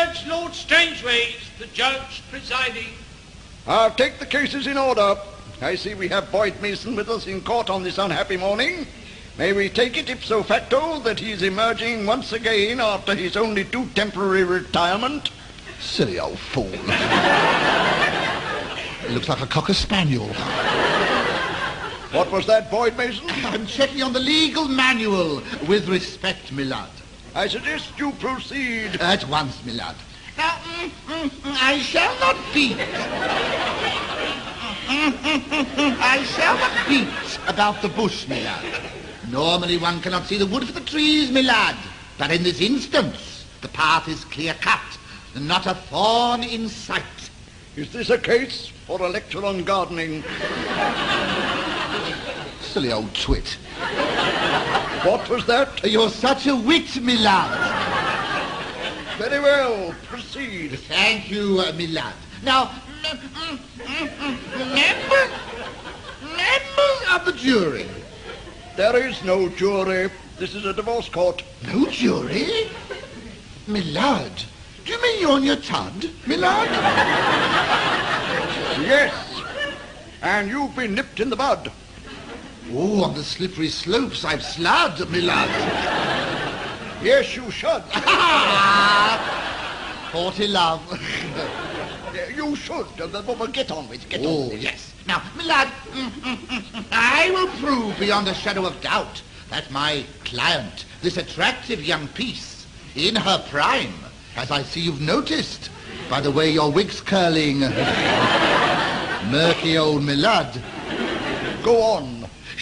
Judge, 0.00 0.26
Lord 0.26 0.54
Strangeways, 0.54 1.36
the 1.58 1.66
judge 1.66 2.22
presiding. 2.30 2.88
I'll 3.66 3.90
take 3.90 4.18
the 4.18 4.24
cases 4.24 4.66
in 4.66 4.78
order. 4.78 5.14
I 5.60 5.74
see 5.74 5.92
we 5.92 6.08
have 6.08 6.32
Boyd 6.32 6.58
Mason 6.62 6.96
with 6.96 7.10
us 7.10 7.26
in 7.26 7.42
court 7.42 7.68
on 7.68 7.82
this 7.82 7.98
unhappy 7.98 8.38
morning. 8.38 8.86
May 9.36 9.52
we 9.52 9.68
take 9.68 9.98
it 9.98 10.08
ipso 10.08 10.42
facto 10.42 11.00
that 11.00 11.20
he 11.20 11.32
is 11.32 11.42
emerging 11.42 12.06
once 12.06 12.32
again 12.32 12.80
after 12.80 13.14
his 13.14 13.36
only 13.36 13.66
too 13.66 13.84
temporary 13.94 14.42
retirement? 14.42 15.32
Silly 15.80 16.18
old 16.18 16.38
fool. 16.38 16.70
It 19.04 19.10
looks 19.10 19.28
like 19.28 19.42
a 19.42 19.46
cocker 19.46 19.74
spaniel. 19.74 20.28
What 22.12 22.32
was 22.32 22.46
that, 22.46 22.70
Boyd 22.70 22.96
Mason? 22.96 23.28
I'm 23.44 23.66
checking 23.66 24.02
on 24.02 24.14
the 24.14 24.20
legal 24.20 24.66
manual. 24.66 25.42
With 25.68 25.90
respect, 25.90 26.52
my 26.52 26.62
lad. 26.62 26.88
I 27.34 27.46
suggest 27.46 27.98
you 27.98 28.12
proceed. 28.12 29.00
At 29.00 29.28
once, 29.28 29.64
my 29.64 29.72
lad. 29.72 29.94
Now, 30.36 30.56
mm, 30.56 30.90
mm, 31.06 31.28
mm, 31.28 31.56
I 31.60 31.78
shall 31.78 32.18
not 32.18 32.36
beat. 32.52 32.76
Mm, 34.86 35.96
I 36.00 36.24
shall 36.24 36.56
not 36.56 36.88
beat 36.88 37.38
about 37.46 37.82
the 37.82 37.88
bush, 37.88 38.26
my 38.26 38.40
lad. 38.40 38.64
Normally 39.30 39.78
one 39.78 40.00
cannot 40.00 40.26
see 40.26 40.38
the 40.38 40.46
wood 40.46 40.66
for 40.66 40.72
the 40.72 40.80
trees, 40.80 41.30
my 41.30 41.42
lad. 41.42 41.76
But 42.18 42.32
in 42.32 42.42
this 42.42 42.60
instance, 42.60 43.44
the 43.60 43.68
path 43.68 44.08
is 44.08 44.24
clear-cut. 44.24 44.80
Not 45.38 45.66
a 45.66 45.74
thorn 45.74 46.42
in 46.42 46.68
sight. 46.68 47.04
Is 47.76 47.92
this 47.92 48.10
a 48.10 48.18
case 48.18 48.66
for 48.86 49.00
a 49.00 49.08
lecture 49.08 49.44
on 49.46 49.62
gardening? 49.62 50.24
Silly 52.60 52.92
old 52.92 53.14
twit. 53.14 53.56
What 55.04 55.28
was 55.28 55.46
that? 55.46 55.84
You're 55.84 56.10
such 56.10 56.46
a 56.46 56.54
wit, 56.54 57.00
my 57.00 57.14
lad. 57.14 59.18
Very 59.18 59.40
well, 59.40 59.94
proceed. 60.04 60.78
Thank 60.78 61.30
you, 61.30 61.60
uh, 61.60 61.72
my 61.72 61.86
lad. 61.86 62.14
Now, 62.42 62.70
members, 63.02 63.60
members 66.22 67.00
of 67.12 67.24
the 67.24 67.32
jury. 67.32 67.88
There 68.76 69.08
is 69.08 69.22
no 69.24 69.48
jury. 69.48 70.10
This 70.38 70.54
is 70.54 70.64
a 70.64 70.72
divorce 70.72 71.08
court. 71.08 71.42
No 71.66 71.86
jury? 71.86 72.70
My 73.66 73.80
lad, 73.80 74.44
do 74.84 74.92
you 74.92 75.02
mean 75.02 75.20
you're 75.20 75.32
on 75.32 75.44
your 75.44 75.56
tud, 75.56 76.10
my 76.26 76.36
lad? 76.36 76.68
Yes. 78.80 79.42
And 80.22 80.48
you've 80.48 80.74
been 80.74 80.94
nipped 80.94 81.20
in 81.20 81.30
the 81.30 81.36
bud. 81.36 81.70
Oh, 82.72 83.02
on 83.04 83.14
the 83.14 83.24
slippery 83.24 83.68
slopes 83.68 84.24
I've 84.24 84.40
slud, 84.40 85.08
my 85.10 85.18
lad. 85.18 85.50
Yes, 87.02 87.34
you 87.34 87.50
should. 87.50 87.82
Forty 90.12 90.46
love. 90.46 90.80
You 92.36 92.56
should. 92.56 92.86
Uh, 93.00 93.22
But 93.22 93.52
get 93.52 93.70
on 93.70 93.88
with 93.88 94.02
it. 94.04 94.08
Get 94.08 94.20
on 94.20 94.26
Oh, 94.26 94.44
with 94.44 94.54
it. 94.54 94.60
yes. 94.60 94.92
Now, 95.06 95.22
my 95.36 95.44
lad, 95.44 95.68
mm, 95.92 96.84
I 96.90 97.30
will 97.30 97.48
prove 97.58 97.98
beyond 97.98 98.28
a 98.28 98.34
shadow 98.34 98.66
of 98.66 98.80
doubt 98.80 99.22
that 99.50 99.70
my 99.70 100.04
client, 100.24 100.84
this 101.02 101.16
attractive 101.16 101.82
young 101.84 102.08
piece, 102.08 102.66
in 102.96 103.14
her 103.16 103.38
prime, 103.50 103.94
as 104.36 104.50
I 104.50 104.62
see 104.62 104.80
you've 104.80 105.00
noticed, 105.00 105.70
by 106.08 106.20
the 106.20 106.30
way 106.30 106.50
your 106.50 106.70
wig's 106.72 107.00
curling, 107.00 107.60
murky 109.30 109.78
old 109.78 110.02
my 110.02 110.14
lad, 110.14 110.60
Go 111.62 111.82
on. 111.82 112.19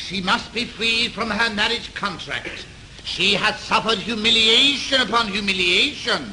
She 0.08 0.22
must 0.22 0.54
be 0.54 0.64
freed 0.64 1.12
from 1.12 1.28
her 1.28 1.54
marriage 1.54 1.92
contract. 1.92 2.64
She 3.04 3.34
has 3.34 3.60
suffered 3.60 3.98
humiliation 3.98 5.02
upon 5.02 5.28
humiliation, 5.28 6.32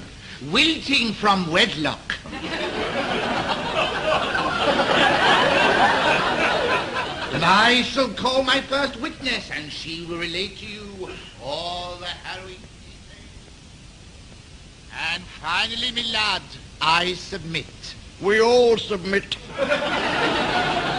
wilting 0.49 1.11
from 1.11 1.51
wedlock. 1.51 2.15
And 7.33 7.43
I 7.43 7.81
shall 7.83 8.07
call 8.07 8.43
my 8.43 8.61
first 8.61 8.95
witness, 9.01 9.51
and 9.51 9.69
she 9.69 10.05
will 10.05 10.19
relate 10.19 10.57
to 10.59 10.65
you 10.65 11.09
all 11.43 11.97
the 11.97 12.05
harrowing 12.05 12.55
details. 12.55 12.69
And 15.11 15.21
finally, 15.41 15.91
my 15.91 16.09
lad, 16.13 16.43
I 16.79 17.13
submit. 17.15 17.65
We 18.21 18.39
all 18.39 18.77
submit. 18.77 19.35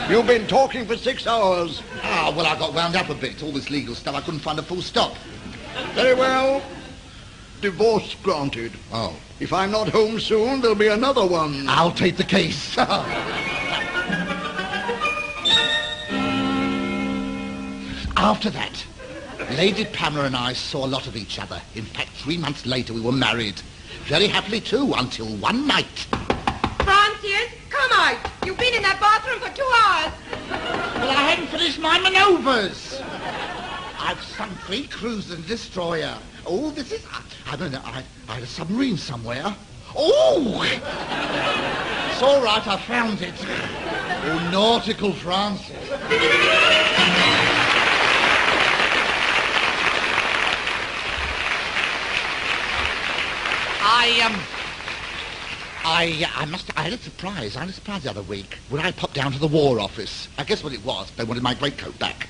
You've 0.08 0.28
been 0.28 0.46
talking 0.46 0.86
for 0.86 0.96
six 0.96 1.26
hours. 1.26 1.82
Ah, 2.02 2.32
well, 2.36 2.46
I 2.46 2.56
got 2.56 2.72
wound 2.72 2.94
up 2.94 3.08
a 3.08 3.14
bit. 3.14 3.42
All 3.42 3.50
this 3.50 3.70
legal 3.70 3.92
stuff, 3.92 4.14
I 4.14 4.20
couldn't 4.20 4.38
find 4.38 4.56
a 4.56 4.62
full 4.62 4.80
stop. 4.80 5.16
Very 5.94 6.14
well. 6.14 6.62
Divorce 7.60 8.14
granted. 8.22 8.70
Oh. 8.92 9.16
If 9.40 9.52
I'm 9.52 9.72
not 9.72 9.88
home 9.88 10.20
soon, 10.20 10.60
there'll 10.60 10.76
be 10.76 10.86
another 10.86 11.26
one. 11.26 11.68
I'll 11.68 11.90
take 11.90 12.16
the 12.16 12.22
case. 12.24 12.78
After 18.16 18.48
that, 18.50 18.86
Lady 19.56 19.86
Pamela 19.86 20.26
and 20.26 20.36
I 20.36 20.52
saw 20.52 20.86
a 20.86 20.88
lot 20.88 21.08
of 21.08 21.16
each 21.16 21.40
other. 21.40 21.60
In 21.74 21.84
fact, 21.84 22.10
three 22.10 22.38
months 22.38 22.64
later, 22.64 22.94
we 22.94 23.00
were 23.00 23.10
married. 23.10 23.60
Very 24.04 24.28
happily, 24.28 24.60
too, 24.60 24.94
until 24.96 25.26
one 25.36 25.66
night. 25.66 26.06
You've 28.44 28.58
been 28.58 28.74
in 28.74 28.82
that 28.82 29.00
bathroom 29.00 29.40
for 29.40 29.50
two 29.56 29.68
hours. 29.84 30.12
Well, 31.00 31.10
I 31.10 31.22
hadn't 31.30 31.48
finished 31.48 31.80
my 31.80 31.98
manoeuvres. 31.98 33.02
I've 33.98 34.22
sunk 34.22 34.52
three 34.60 34.86
cruisers 34.86 35.32
and 35.36 35.46
destroyer. 35.46 36.16
Oh, 36.46 36.70
this 36.70 36.92
is... 36.92 37.04
I, 37.10 37.22
I 37.52 37.56
don't 37.56 37.72
know. 37.72 37.82
I, 37.84 38.04
I 38.28 38.34
had 38.34 38.44
a 38.44 38.46
submarine 38.46 38.96
somewhere. 38.96 39.54
Oh! 39.96 40.62
It's 40.62 42.22
all 42.22 42.40
right, 42.40 42.64
I 42.66 42.76
found 42.78 43.20
it. 43.20 43.34
Oh, 43.44 44.48
nautical 44.52 45.12
Francis. 45.12 45.76
I, 53.82 54.20
um... 54.24 54.55
I, 55.88 56.26
uh, 56.26 56.40
I 56.42 56.44
must, 56.46 56.68
I 56.76 56.82
had 56.82 56.92
a 56.94 56.98
surprise. 56.98 57.56
I 57.56 57.60
had 57.60 57.68
a 57.68 57.72
surprise 57.72 58.02
the 58.02 58.10
other 58.10 58.22
week 58.22 58.58
when 58.70 58.84
I 58.84 58.90
popped 58.90 59.14
down 59.14 59.30
to 59.30 59.38
the 59.38 59.46
War 59.46 59.78
Office. 59.78 60.26
I 60.36 60.42
guess 60.42 60.64
what 60.64 60.72
it 60.72 60.84
was, 60.84 61.12
they 61.12 61.22
wanted 61.22 61.44
my 61.44 61.54
greatcoat 61.54 61.96
back. 62.00 62.26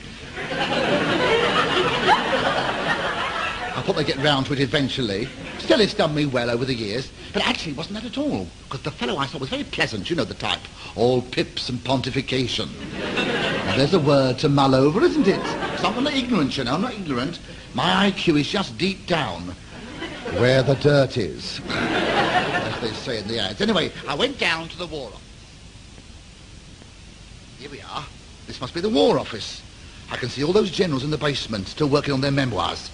I 3.74 3.82
thought 3.82 3.96
they'd 3.96 4.06
get 4.06 4.18
round 4.18 4.44
to 4.46 4.52
it 4.52 4.60
eventually. 4.60 5.26
Still, 5.58 5.80
it's 5.80 5.94
done 5.94 6.14
me 6.14 6.26
well 6.26 6.50
over 6.50 6.66
the 6.66 6.74
years. 6.74 7.10
But 7.32 7.46
actually, 7.46 7.72
it 7.72 7.78
wasn't 7.78 7.94
that 7.94 8.04
at 8.04 8.18
all. 8.18 8.46
Because 8.64 8.82
the 8.82 8.90
fellow 8.90 9.16
I 9.16 9.26
thought 9.26 9.40
was 9.40 9.48
very 9.50 9.64
pleasant, 9.64 10.10
you 10.10 10.16
know 10.16 10.24
the 10.24 10.34
type. 10.34 10.60
All 10.94 11.22
pips 11.22 11.70
and 11.70 11.78
pontification. 11.78 12.68
now, 13.64 13.76
there's 13.76 13.94
a 13.94 13.98
word 14.00 14.38
to 14.40 14.50
mull 14.50 14.74
over, 14.74 15.02
isn't 15.02 15.26
it? 15.26 15.40
'Cause 15.42 15.84
I'm 15.84 16.04
not 16.04 16.12
ignorant, 16.14 16.58
you 16.58 16.64
know. 16.64 16.74
I'm 16.74 16.82
not 16.82 16.92
ignorant. 16.92 17.38
My 17.72 18.10
IQ 18.10 18.36
is 18.38 18.48
just 18.48 18.76
deep 18.76 19.06
down. 19.06 19.54
Where 20.38 20.62
the 20.62 20.74
dirt 20.74 21.16
is. 21.16 21.60
They 22.86 22.92
say 22.92 23.18
in 23.18 23.26
the 23.26 23.40
ads. 23.40 23.60
Anyway, 23.60 23.90
I 24.06 24.14
went 24.14 24.38
down 24.38 24.68
to 24.68 24.78
the 24.78 24.86
War 24.86 25.08
Office. 25.08 25.20
Here 27.58 27.68
we 27.68 27.80
are. 27.80 28.04
This 28.46 28.60
must 28.60 28.74
be 28.74 28.80
the 28.80 28.88
War 28.88 29.18
Office. 29.18 29.60
I 30.08 30.16
can 30.16 30.28
see 30.28 30.44
all 30.44 30.52
those 30.52 30.70
generals 30.70 31.02
in 31.02 31.10
the 31.10 31.18
basement 31.18 31.66
still 31.66 31.88
working 31.88 32.14
on 32.14 32.20
their 32.20 32.30
memoirs. 32.30 32.88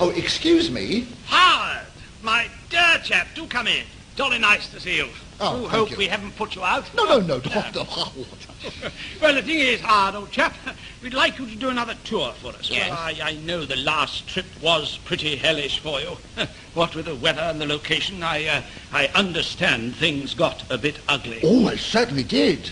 Oh, 0.00 0.12
excuse 0.16 0.72
me. 0.72 1.06
Howerd, 1.28 1.86
my 2.24 2.48
dear 2.68 2.98
chap, 3.04 3.28
do 3.36 3.46
come 3.46 3.68
in. 3.68 3.84
Jolly 4.16 4.40
nice 4.40 4.68
to 4.70 4.80
see 4.80 4.96
you. 4.96 5.08
Oh, 5.40 5.62
do 5.62 5.68
hope 5.68 5.90
you. 5.90 5.96
we 5.96 6.06
haven't 6.06 6.36
put 6.36 6.54
you 6.54 6.62
out. 6.62 6.84
No, 6.94 7.04
no, 7.04 7.20
no, 7.20 7.40
Doctor 7.40 7.80
Howerd. 7.80 8.26
Well, 9.20 9.34
the 9.34 9.42
thing 9.42 9.58
is, 9.58 9.80
Howerd, 9.80 10.14
old 10.14 10.30
chap, 10.30 10.54
we'd 11.02 11.12
like 11.12 11.38
you 11.38 11.46
to 11.46 11.56
do 11.56 11.68
another 11.68 11.94
tour 12.04 12.32
for 12.40 12.48
us. 12.54 12.70
Yes. 12.70 12.88
Well, 12.88 12.98
I, 12.98 13.18
I 13.22 13.32
know 13.44 13.64
the 13.66 13.76
last 13.76 14.26
trip 14.26 14.46
was 14.62 14.98
pretty 15.04 15.36
hellish 15.36 15.80
for 15.80 16.00
you. 16.00 16.16
what 16.74 16.94
with 16.94 17.04
the 17.06 17.14
weather 17.16 17.42
and 17.42 17.60
the 17.60 17.66
location, 17.66 18.22
I, 18.22 18.46
uh, 18.46 18.62
I 18.92 19.08
understand 19.08 19.96
things 19.96 20.32
got 20.34 20.62
a 20.70 20.78
bit 20.78 20.98
ugly. 21.08 21.40
Oh, 21.42 21.68
I 21.68 21.76
certainly 21.76 22.24
did. 22.24 22.70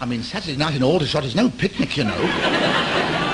I 0.00 0.06
mean, 0.06 0.22
Saturday 0.22 0.56
night 0.56 0.74
in 0.74 0.82
Aldershot 0.82 1.24
is 1.24 1.34
no 1.34 1.48
picnic, 1.48 1.96
you 1.96 2.04
know. 2.04 2.16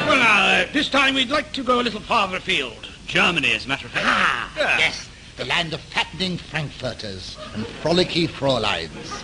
Well, 0.06 0.18
now, 0.18 0.47
uh, 0.62 0.73
this 0.73 0.88
time 0.88 1.14
we'd 1.14 1.30
like 1.30 1.52
to 1.54 1.62
go 1.64 1.80
a 1.80 1.83
little 1.83 2.00
farther 2.00 2.37
afield. 2.37 2.88
Germany, 3.06 3.52
as 3.52 3.64
a 3.64 3.68
matter 3.68 3.87
of 3.87 3.92
fact. 3.92 4.06
Ah, 4.09 4.52
Yeah. 4.56 4.78
yes, 4.78 5.09
the 5.37 5.45
land 5.45 5.75
of 5.75 5.81
fattening 5.81 6.38
Frankfurters 6.38 7.37
and 7.55 7.64
frolicky 7.83 8.26
Fräuleins. 8.26 9.23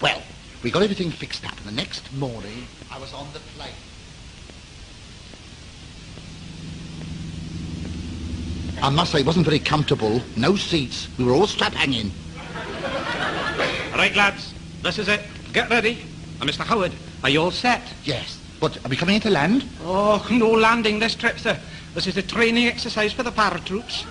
Well, 0.00 0.22
we 0.62 0.70
got 0.70 0.82
everything 0.82 1.10
fixed 1.10 1.44
up, 1.44 1.56
and 1.58 1.66
the 1.66 1.72
next 1.72 2.12
morning 2.14 2.66
I 2.90 2.98
was 2.98 3.12
on 3.12 3.26
the 3.32 3.40
plane. 3.56 3.72
I 8.80 8.90
must 8.90 9.12
say, 9.12 9.20
it 9.20 9.26
wasn't 9.26 9.44
very 9.44 9.58
comfortable. 9.58 10.20
No 10.36 10.56
seats. 10.56 11.08
We 11.18 11.24
were 11.24 11.32
all 11.32 11.46
strap 11.46 11.72
hanging. 11.72 12.10
All 13.92 13.98
right, 13.98 14.14
lads, 14.16 14.54
this 14.82 14.98
is 14.98 15.08
it. 15.08 15.20
Get 15.52 15.68
ready. 15.70 15.98
And 16.40 16.48
Mr. 16.48 16.64
Howerd, 16.64 16.92
are 17.22 17.30
you 17.30 17.42
all 17.42 17.50
set? 17.50 17.82
Yes. 18.04 18.40
What, 18.58 18.84
are 18.84 18.88
we 18.88 18.96
coming 18.96 19.16
into 19.16 19.30
land? 19.30 19.64
Oh, 19.84 20.26
no 20.30 20.50
landing 20.50 20.98
this 20.98 21.14
trip, 21.14 21.38
sir. 21.38 21.58
This 21.94 22.06
is 22.06 22.16
a 22.16 22.22
training 22.22 22.66
exercise 22.66 23.12
for 23.12 23.22
the 23.22 23.30
paratroops. 23.30 24.10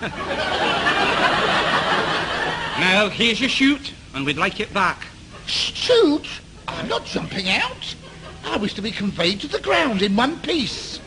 now, 2.80 3.08
here's 3.08 3.40
your 3.40 3.48
chute, 3.48 3.92
and 4.14 4.24
we'd 4.24 4.36
like 4.36 4.60
it 4.60 4.72
back. 4.72 5.04
Shoot! 5.46 6.26
I'm 6.68 6.86
not 6.88 7.04
jumping 7.04 7.48
out. 7.48 7.96
I 8.44 8.56
wish 8.56 8.74
to 8.74 8.82
be 8.82 8.92
conveyed 8.92 9.40
to 9.40 9.48
the 9.48 9.58
ground 9.58 10.02
in 10.02 10.14
one 10.14 10.38
piece. 10.40 11.00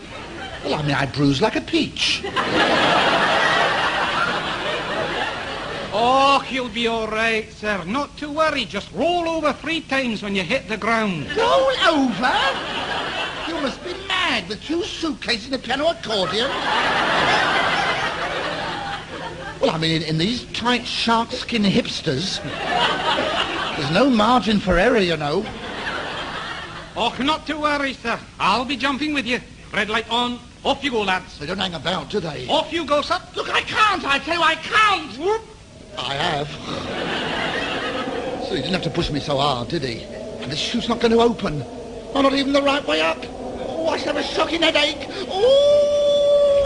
Well, 0.65 0.75
I 0.75 0.81
mean, 0.81 0.95
I 0.95 1.05
bruise 1.05 1.41
like 1.41 1.55
a 1.55 1.61
peach. 1.61 2.23
Oh, 5.97 6.45
you'll 6.49 6.67
be 6.67 6.87
all 6.87 7.07
right, 7.07 7.49
sir. 7.53 7.81
Not 7.85 8.17
to 8.17 8.29
worry. 8.29 8.65
Just 8.65 8.91
roll 8.91 9.29
over 9.29 9.53
three 9.53 9.79
times 9.79 10.21
when 10.21 10.35
you 10.35 10.43
hit 10.43 10.67
the 10.67 10.75
ground. 10.75 11.25
Roll 11.37 11.71
over? 11.87 12.74
You 14.35 14.41
must 14.41 14.49
be 14.49 14.49
mad 14.49 14.49
with 14.49 14.63
two 14.63 14.83
suitcases 14.83 15.45
and 15.45 15.55
a 15.55 15.59
piano 15.59 15.87
accordion. 15.87 16.49
Well, 19.61 19.71
I 19.71 19.77
mean, 19.79 20.01
in, 20.01 20.09
in 20.09 20.17
these 20.17 20.43
tight 20.51 20.85
shark 20.85 21.31
skin 21.31 21.63
hipsters, 21.63 22.43
there's 23.77 23.91
no 23.91 24.09
margin 24.09 24.59
for 24.59 24.77
error, 24.77 24.99
you 24.99 25.15
know. 25.17 25.45
Oh, 26.97 27.15
not 27.19 27.47
to 27.47 27.57
worry, 27.57 27.93
sir. 27.93 28.19
I'll 28.39 28.65
be 28.65 28.75
jumping 28.77 29.13
with 29.13 29.25
you. 29.25 29.39
Red 29.73 29.89
light 29.89 30.09
on. 30.09 30.39
Off 30.63 30.83
you 30.83 30.91
go, 30.91 31.03
lads. 31.03 31.37
They 31.39 31.45
don't 31.45 31.57
hang 31.57 31.75
about, 31.75 32.09
do 32.09 32.19
they? 32.19 32.47
Off 32.47 32.73
you 32.73 32.85
go, 32.85 33.01
sir. 33.01 33.21
Look, 33.35 33.49
I 33.49 33.61
can't. 33.61 34.03
I 34.03 34.19
tell 34.19 34.35
you, 34.35 34.41
I 34.41 34.55
can't. 34.55 35.17
Whoop. 35.17 35.41
I 35.97 36.13
have. 36.15 36.49
So 38.47 38.55
he 38.55 38.61
didn't 38.61 38.73
have 38.73 38.83
to 38.83 38.89
push 38.89 39.09
me 39.11 39.19
so 39.19 39.37
hard, 39.37 39.69
did 39.69 39.83
he? 39.83 40.03
And 40.03 40.51
the 40.51 40.55
chute's 40.55 40.89
not 40.89 40.99
going 40.99 41.11
to 41.11 41.19
open. 41.21 41.63
Oh, 42.13 42.21
not 42.21 42.33
even 42.33 42.53
the 42.53 42.61
right 42.61 42.85
way 42.85 43.01
up. 43.01 43.23
Oh, 43.87 43.89
I 43.89 43.97
have 43.99 44.17
a 44.17 44.23
shocking 44.23 44.63
headache. 44.63 45.07
Oh! 45.29 46.65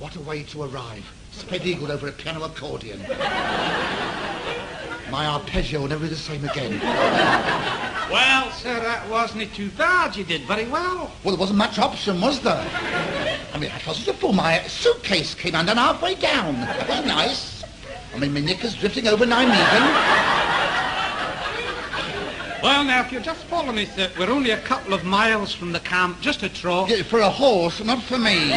What 0.00 0.16
a 0.16 0.20
way 0.20 0.42
to 0.42 0.64
arrive. 0.64 1.08
Spread-eagled 1.30 1.88
over 1.88 2.08
a 2.08 2.12
piano 2.12 2.42
accordion. 2.42 3.00
My 5.08 5.24
arpeggio 5.24 5.82
will 5.82 5.86
never 5.86 6.02
be 6.02 6.08
the 6.08 6.16
same 6.16 6.44
again. 6.44 6.80
Well, 8.10 8.50
sir, 8.50 8.80
that 8.80 9.08
wasn't 9.08 9.42
it 9.42 9.54
too 9.54 9.70
bad. 9.70 10.16
You 10.16 10.24
did 10.24 10.42
very 10.42 10.66
well. 10.66 11.12
Well, 11.22 11.36
there 11.36 11.40
wasn't 11.40 11.58
much 11.58 11.78
option, 11.78 12.20
was 12.20 12.40
there? 12.40 12.68
I 13.54 13.58
mean, 13.58 13.70
I 13.70 13.80
was 13.88 14.02
pull 14.18 14.32
my 14.32 14.62
suitcase 14.66 15.32
came 15.32 15.54
undone 15.54 15.76
halfway 15.76 16.16
down. 16.16 16.56
That 16.56 16.88
was 16.88 17.06
nice. 17.06 17.62
I 18.12 18.18
mean, 18.18 18.34
my 18.34 18.40
knickers 18.40 18.74
drifting 18.74 19.06
over 19.06 19.24
Nijmegen. 19.24 20.41
Well, 22.62 22.84
now, 22.84 23.00
if 23.00 23.10
you 23.10 23.18
just 23.18 23.42
follow 23.46 23.72
me, 23.72 23.86
sir, 23.86 24.08
we're 24.16 24.30
only 24.30 24.52
a 24.52 24.60
couple 24.60 24.94
of 24.94 25.02
miles 25.04 25.52
from 25.52 25.72
the 25.72 25.80
camp, 25.80 26.20
just 26.20 26.44
a 26.44 26.48
trot. 26.48 26.88
Yeah, 26.88 27.02
For 27.02 27.18
a 27.18 27.28
horse, 27.28 27.82
not 27.82 28.00
for 28.02 28.18
me. 28.18 28.52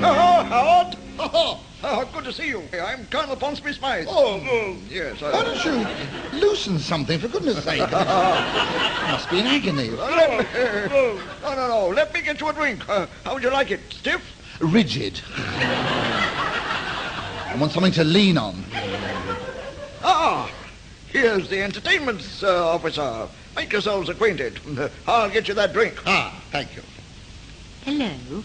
Oh, 0.00 0.44
Howerd! 0.48 0.96
Oh, 1.18 1.60
oh, 1.82 2.08
good 2.14 2.24
to 2.24 2.32
see 2.32 2.46
you. 2.46 2.62
I'm 2.80 3.06
Colonel 3.06 3.34
Ponsonby 3.34 3.74
Smythe. 3.74 4.06
Oh, 4.08 4.40
oh 4.48 4.76
yes. 4.88 5.20
Why 5.20 5.42
don't 5.42 5.64
you 5.64 6.38
loosen 6.38 6.78
something, 6.78 7.18
for 7.18 7.26
goodness 7.26 7.64
sake? 7.64 7.80
Must 7.90 9.28
be 9.30 9.40
in 9.40 9.46
agony. 9.46 9.90
Let 9.90 10.30
me, 10.30 10.46
no, 10.88 11.20
no, 11.42 11.68
no. 11.68 11.88
Let 11.88 12.14
me 12.14 12.22
get 12.22 12.40
you 12.40 12.48
a 12.48 12.52
drink. 12.52 12.88
Uh, 12.88 13.08
how 13.24 13.34
would 13.34 13.42
you 13.42 13.50
like 13.50 13.72
it? 13.72 13.80
Stiff? 13.90 14.22
Rigid. 14.60 15.20
I 17.48 17.56
want 17.56 17.72
something 17.72 17.92
to 17.92 18.04
lean 18.04 18.36
on. 18.36 18.62
Ah, 20.04 20.50
here's 21.08 21.48
the 21.48 21.62
entertainment 21.62 22.22
uh, 22.42 22.68
officer. 22.68 23.26
Make 23.56 23.72
yourselves 23.72 24.10
acquainted. 24.10 24.60
I'll 25.06 25.30
get 25.30 25.48
you 25.48 25.54
that 25.54 25.72
drink. 25.72 25.94
Ah, 26.06 26.38
thank 26.50 26.76
you. 26.76 26.82
Hello. 27.84 28.44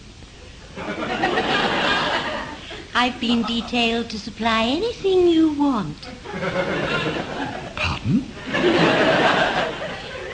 I've 2.94 3.20
been 3.20 3.42
detailed 3.42 4.08
to 4.10 4.18
supply 4.18 4.64
anything 4.64 5.28
you 5.28 5.52
want. 5.52 5.96
Pardon? 7.76 8.24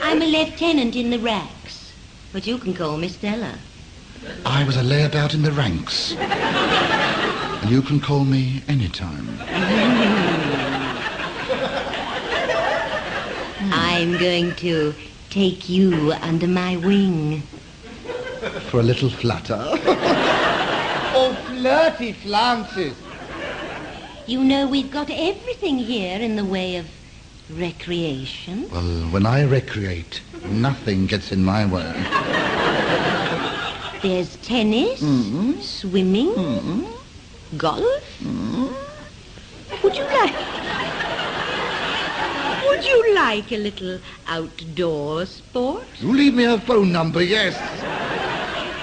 I'm 0.01 0.21
a 0.21 0.25
lieutenant 0.25 0.95
in 0.95 1.09
the 1.09 1.19
ranks, 1.19 1.91
but 2.31 2.47
you 2.47 2.57
can 2.57 2.73
call 2.73 2.97
me 2.97 3.09
Stella. 3.09 3.55
I 4.45 4.63
was 4.63 4.77
a 4.77 4.81
layabout 4.81 5.33
in 5.33 5.41
the 5.41 5.51
ranks. 5.51 6.15
And 7.61 7.69
you 7.69 7.81
can 7.83 7.99
call 7.99 8.25
me 8.25 8.63
anytime. 8.67 9.27
I'm 13.71 14.17
going 14.17 14.55
to 14.55 14.95
take 15.29 15.69
you 15.69 16.13
under 16.21 16.47
my 16.47 16.77
wing. 16.77 17.41
For 18.69 18.79
a 18.79 18.83
little 18.83 19.11
flutter. 19.11 19.59
oh, 21.13 21.37
flirty 21.47 22.13
flounces. 22.13 22.95
You 24.25 24.43
know 24.43 24.67
we've 24.67 24.89
got 24.89 25.11
everything 25.11 25.77
here 25.77 26.19
in 26.19 26.35
the 26.35 26.45
way 26.45 26.77
of 26.77 26.87
recreation. 27.51 28.69
Well, 28.71 29.11
when 29.11 29.27
I 29.27 29.43
recreate, 29.43 30.21
nothing 30.47 31.05
gets 31.05 31.31
in 31.31 31.43
my 31.43 31.65
way. 31.65 31.91
There's 34.01 34.35
tennis, 34.37 35.01
mm-hmm. 35.01 35.59
swimming, 35.59 36.29
mm-hmm. 36.29 37.00
Golf. 37.57 38.21
Would 39.83 39.95
you 39.95 40.03
like... 40.03 40.35
Would 42.67 42.85
you 42.85 43.15
like 43.15 43.51
a 43.51 43.57
little 43.57 43.99
outdoor 44.27 45.25
sport? 45.25 45.83
You 45.99 46.13
leave 46.13 46.33
me 46.33 46.43
her 46.45 46.59
phone 46.59 46.91
number, 46.91 47.21
yes. 47.21 47.57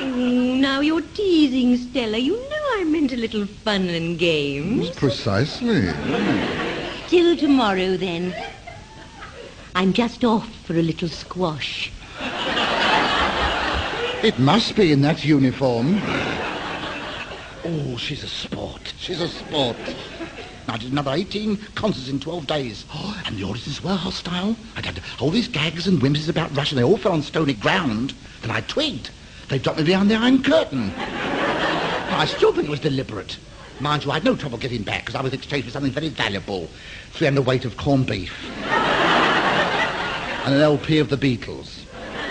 Now 0.00 0.80
you're 0.80 1.00
teasing, 1.00 1.76
Stella. 1.76 2.18
You 2.18 2.36
know 2.36 2.64
I 2.76 2.84
meant 2.84 3.12
a 3.12 3.16
little 3.16 3.46
fun 3.46 3.88
and 3.88 4.18
games. 4.18 4.90
Precisely. 4.90 5.92
Till 7.08 7.36
tomorrow, 7.36 7.96
then. 7.96 8.34
I'm 9.74 9.92
just 9.92 10.24
off 10.24 10.48
for 10.64 10.74
a 10.74 10.82
little 10.82 11.08
squash. 11.08 11.90
It 14.22 14.38
must 14.38 14.74
be 14.76 14.92
in 14.92 15.02
that 15.02 15.24
uniform. 15.24 16.00
Oh, 17.70 17.98
she's 17.98 18.24
a 18.24 18.28
sport. 18.28 18.94
She's 18.98 19.20
a 19.20 19.28
sport. 19.28 19.76
I 20.68 20.78
did 20.78 20.90
another 20.90 21.12
18 21.12 21.58
concerts 21.74 22.08
in 22.08 22.18
12 22.18 22.46
days. 22.46 22.86
Oh, 22.94 23.22
and 23.26 23.36
the 23.36 23.44
audiences 23.44 23.84
were 23.84 23.94
hostile. 23.94 24.56
I'd 24.74 24.86
had 24.86 25.02
all 25.20 25.28
these 25.30 25.48
gags 25.48 25.86
and 25.86 26.00
whimsies 26.00 26.30
about 26.30 26.56
Russia. 26.56 26.74
They 26.76 26.82
all 26.82 26.96
fell 26.96 27.12
on 27.12 27.20
stony 27.20 27.52
ground. 27.52 28.14
Then 28.40 28.50
I 28.50 28.62
twigged. 28.62 29.10
They 29.48 29.58
dropped 29.58 29.80
me 29.80 29.84
behind 29.84 30.10
the 30.10 30.14
Iron 30.14 30.42
Curtain. 30.42 30.94
I 30.96 32.24
still 32.24 32.54
think 32.54 32.68
it 32.68 32.70
was 32.70 32.80
deliberate. 32.80 33.36
Mind 33.80 34.02
you, 34.04 34.12
I 34.12 34.14
had 34.14 34.24
no 34.24 34.34
trouble 34.34 34.56
getting 34.56 34.82
back 34.82 35.04
because 35.04 35.14
I 35.14 35.20
was 35.20 35.34
exchanged 35.34 35.66
for 35.66 35.72
something 35.72 35.92
very 35.92 36.08
valuable. 36.08 36.70
300 37.12 37.42
weight 37.42 37.66
of 37.66 37.76
corned 37.76 38.06
beef. 38.06 38.32
and 40.46 40.54
an 40.54 40.60
LP 40.62 41.00
of 41.00 41.10
the 41.10 41.18
Beatles. 41.18 41.80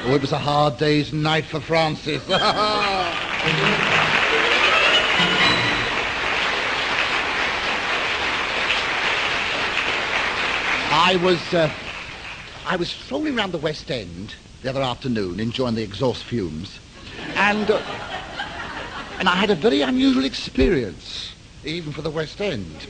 Oh, 0.06 0.16
it 0.16 0.22
was 0.22 0.32
a 0.32 0.40
hard 0.40 0.80
day's 0.80 1.14
night 1.14 1.46
for 1.46 1.60
Francis. 1.60 2.24
I 11.08 11.16
was, 11.16 11.54
uh, 11.54 11.72
I 12.66 12.76
was 12.76 12.90
strolling 12.90 13.40
around 13.40 13.54
the 13.54 13.58
West 13.58 13.90
End 13.90 14.36
the 14.62 14.70
other 14.72 14.82
afternoon, 14.82 15.40
enjoying 15.40 15.76
the 15.76 15.82
exhaust 15.82 16.26
fumes, 16.26 16.82
and 17.38 17.72
uh, 17.72 17.82
and 19.18 19.30
I 19.30 19.38
had 19.38 19.50
a 19.50 19.56
very 19.56 19.84
unusual 19.84 20.26
experience, 20.26 21.34
even 21.64 21.94
for 21.94 22.02
the 22.02 22.10
West 22.10 22.42
End. 22.42 22.88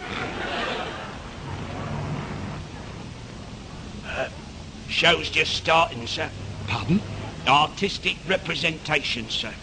Show's 4.89 5.29
just 5.29 5.53
starting, 5.53 6.07
sir. 6.07 6.31
Pardon? 6.65 6.99
Artistic 7.47 8.17
representation, 8.27 9.29
sir. 9.29 9.53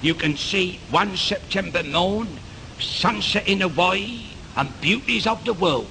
You 0.00 0.14
can 0.14 0.36
see 0.36 0.80
one 0.90 1.16
September 1.16 1.84
morn, 1.84 2.40
sunset 2.80 3.46
in 3.46 3.60
Hawaii, 3.60 4.24
and 4.56 4.80
beauties 4.80 5.28
of 5.28 5.44
the 5.44 5.54
world. 5.54 5.86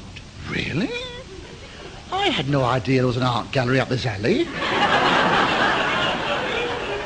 Really? 0.50 0.90
I 2.12 2.28
had 2.30 2.50
no 2.50 2.64
idea 2.64 2.98
there 2.98 3.08
was 3.08 3.18
an 3.18 3.24
art 3.24 3.52
gallery 3.52 3.80
up 3.80 3.90
this 3.90 4.06
alley. 4.06 4.44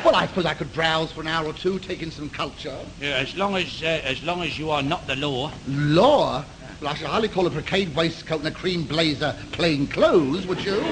well, 0.04 0.14
I 0.14 0.26
suppose 0.26 0.44
I 0.44 0.54
could 0.54 0.72
browse 0.72 1.12
for 1.12 1.20
an 1.20 1.28
hour 1.28 1.46
or 1.46 1.52
two, 1.52 1.78
take 1.78 2.02
in 2.02 2.10
some 2.10 2.28
culture. 2.28 2.76
Yeah, 3.00 3.16
as 3.16 3.36
long 3.36 3.56
as 3.56 3.82
uh, 3.82 3.86
as 4.04 4.22
long 4.22 4.42
as 4.42 4.58
you 4.58 4.70
are 4.70 4.82
not 4.82 5.06
the 5.06 5.16
law. 5.16 5.52
Law? 5.68 6.44
Well, 6.80 6.90
I 6.90 6.94
should 6.94 7.06
hardly 7.06 7.28
call 7.28 7.46
a 7.46 7.50
brocade 7.50 7.94
waistcoat 7.94 8.40
and 8.40 8.48
a 8.48 8.50
cream 8.50 8.82
blazer 8.84 9.34
plain 9.52 9.86
clothes, 9.86 10.46
would 10.46 10.62
you? 10.64 10.82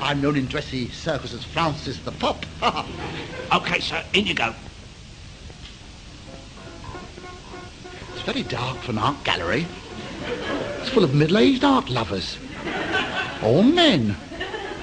I'm 0.00 0.20
known 0.20 0.36
in 0.36 0.46
dressy 0.46 0.90
circles 0.90 1.32
as 1.32 1.44
Francis 1.44 1.98
the 2.00 2.12
Pop. 2.12 2.44
Okay, 3.54 3.78
sir, 3.78 4.02
in 4.12 4.26
you 4.26 4.34
go. 4.34 4.52
it's 8.12 8.22
very 8.22 8.42
dark 8.42 8.76
for 8.78 8.90
an 8.90 8.98
art 8.98 9.22
gallery. 9.22 9.64
It's 10.80 10.88
full 10.88 11.04
of 11.04 11.14
middle-aged 11.14 11.62
art 11.62 11.88
lovers. 11.88 12.36
All 13.42 13.62
men. 13.62 14.16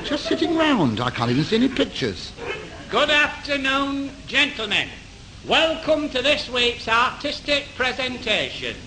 Just 0.04 0.26
sitting 0.26 0.56
round. 0.56 1.00
I 1.00 1.10
can't 1.10 1.32
even 1.32 1.44
see 1.44 1.56
any 1.56 1.70
pictures. 1.70 2.32
Good 2.90 3.10
afternoon, 3.10 4.12
gentlemen. 4.28 4.90
Welcome 5.48 6.10
to 6.10 6.22
this 6.22 6.50
week's 6.50 6.88
artistic 6.88 7.68
presentations. 7.76 8.78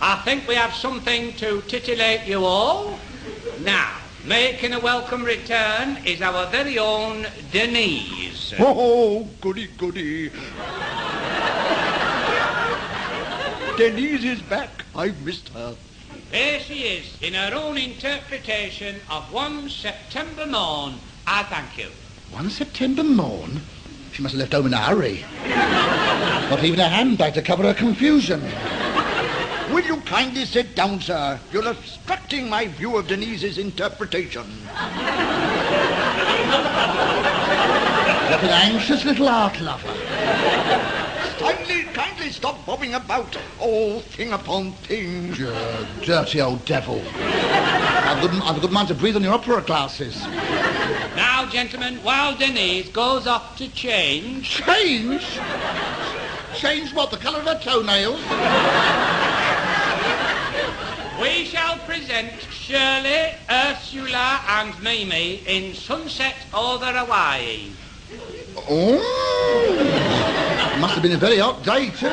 I 0.00 0.16
think 0.24 0.46
we 0.46 0.54
have 0.54 0.74
something 0.74 1.32
to 1.34 1.62
titillate 1.62 2.26
you 2.26 2.44
all. 2.44 2.98
Now, 3.62 3.96
making 4.24 4.74
a 4.74 4.80
welcome 4.80 5.24
return 5.24 5.98
is 6.04 6.22
our 6.22 6.46
very 6.50 6.78
own 6.78 7.26
Denise. 7.50 8.54
Oh, 8.60 9.28
goody, 9.40 9.68
goody. 9.76 10.30
Denise 13.76 14.24
is 14.24 14.42
back. 14.42 14.84
I've 14.94 15.20
missed 15.24 15.48
her. 15.48 15.74
Here 16.34 16.58
she 16.58 16.80
is, 16.80 17.22
in 17.22 17.34
her 17.34 17.54
own 17.54 17.78
interpretation 17.78 18.96
of 19.08 19.32
one 19.32 19.68
September 19.70 20.44
morn. 20.46 20.94
I 21.28 21.44
thank 21.44 21.78
you. 21.78 21.86
One 22.32 22.50
September 22.50 23.04
morn? 23.04 23.60
She 24.10 24.20
must 24.20 24.32
have 24.34 24.40
left 24.40 24.52
home 24.52 24.66
in 24.66 24.74
a 24.74 24.78
hurry. 24.78 25.24
Not 26.50 26.64
even 26.64 26.80
a 26.80 26.88
handbag 26.88 27.34
to 27.34 27.42
cover 27.42 27.62
her 27.62 27.72
confusion. 27.72 28.42
Will 29.72 29.84
you 29.84 29.98
kindly 30.00 30.44
sit 30.44 30.74
down, 30.74 31.00
sir? 31.00 31.38
You're 31.52 31.68
obstructing 31.68 32.50
my 32.50 32.66
view 32.66 32.96
of 32.96 33.06
Denise's 33.06 33.58
interpretation. 33.58 34.44
Like 38.24 38.42
an 38.42 38.72
anxious 38.72 39.04
little 39.04 39.28
art 39.28 39.60
lover. 39.60 40.93
Kindly, 42.40 42.54
kindly 42.54 42.64
stop 42.64 42.66
bobbing 42.66 42.94
about. 42.94 43.36
Oh, 43.60 44.00
thing 44.00 44.32
upon 44.32 44.72
thing. 44.72 45.34
You 45.34 45.52
dirty 46.02 46.40
old 46.40 46.64
devil. 46.64 47.02
I've 47.16 48.24
a 48.24 48.28
good, 48.28 48.42
I've 48.42 48.56
a 48.56 48.60
good 48.60 48.72
mind 48.72 48.88
to 48.88 48.94
breathe 48.94 49.16
on 49.16 49.22
your 49.22 49.34
opera 49.34 49.62
glasses. 49.62 50.20
Now, 51.16 51.46
gentlemen, 51.50 51.96
while 52.02 52.36
Denise 52.36 52.88
goes 52.90 53.26
off 53.26 53.56
to 53.58 53.68
change, 53.68 54.62
Change? 54.64 55.38
Change 56.56 56.94
what? 56.94 57.10
The 57.10 57.16
colour 57.16 57.40
of 57.40 57.46
her 57.46 57.58
toenails? 57.60 58.20
we 61.20 61.44
shall 61.44 61.78
present 61.78 62.32
Shirley, 62.50 63.34
Ursula, 63.50 64.40
and 64.48 64.82
Mimi 64.82 65.42
in 65.46 65.74
Sunset 65.74 66.36
over 66.52 66.86
Hawaii. 66.86 67.70
Oh. 68.68 70.03
Been 71.04 71.12
a 71.12 71.18
very 71.18 71.36
hot 71.36 71.62
day, 71.62 71.90
too. 71.90 72.08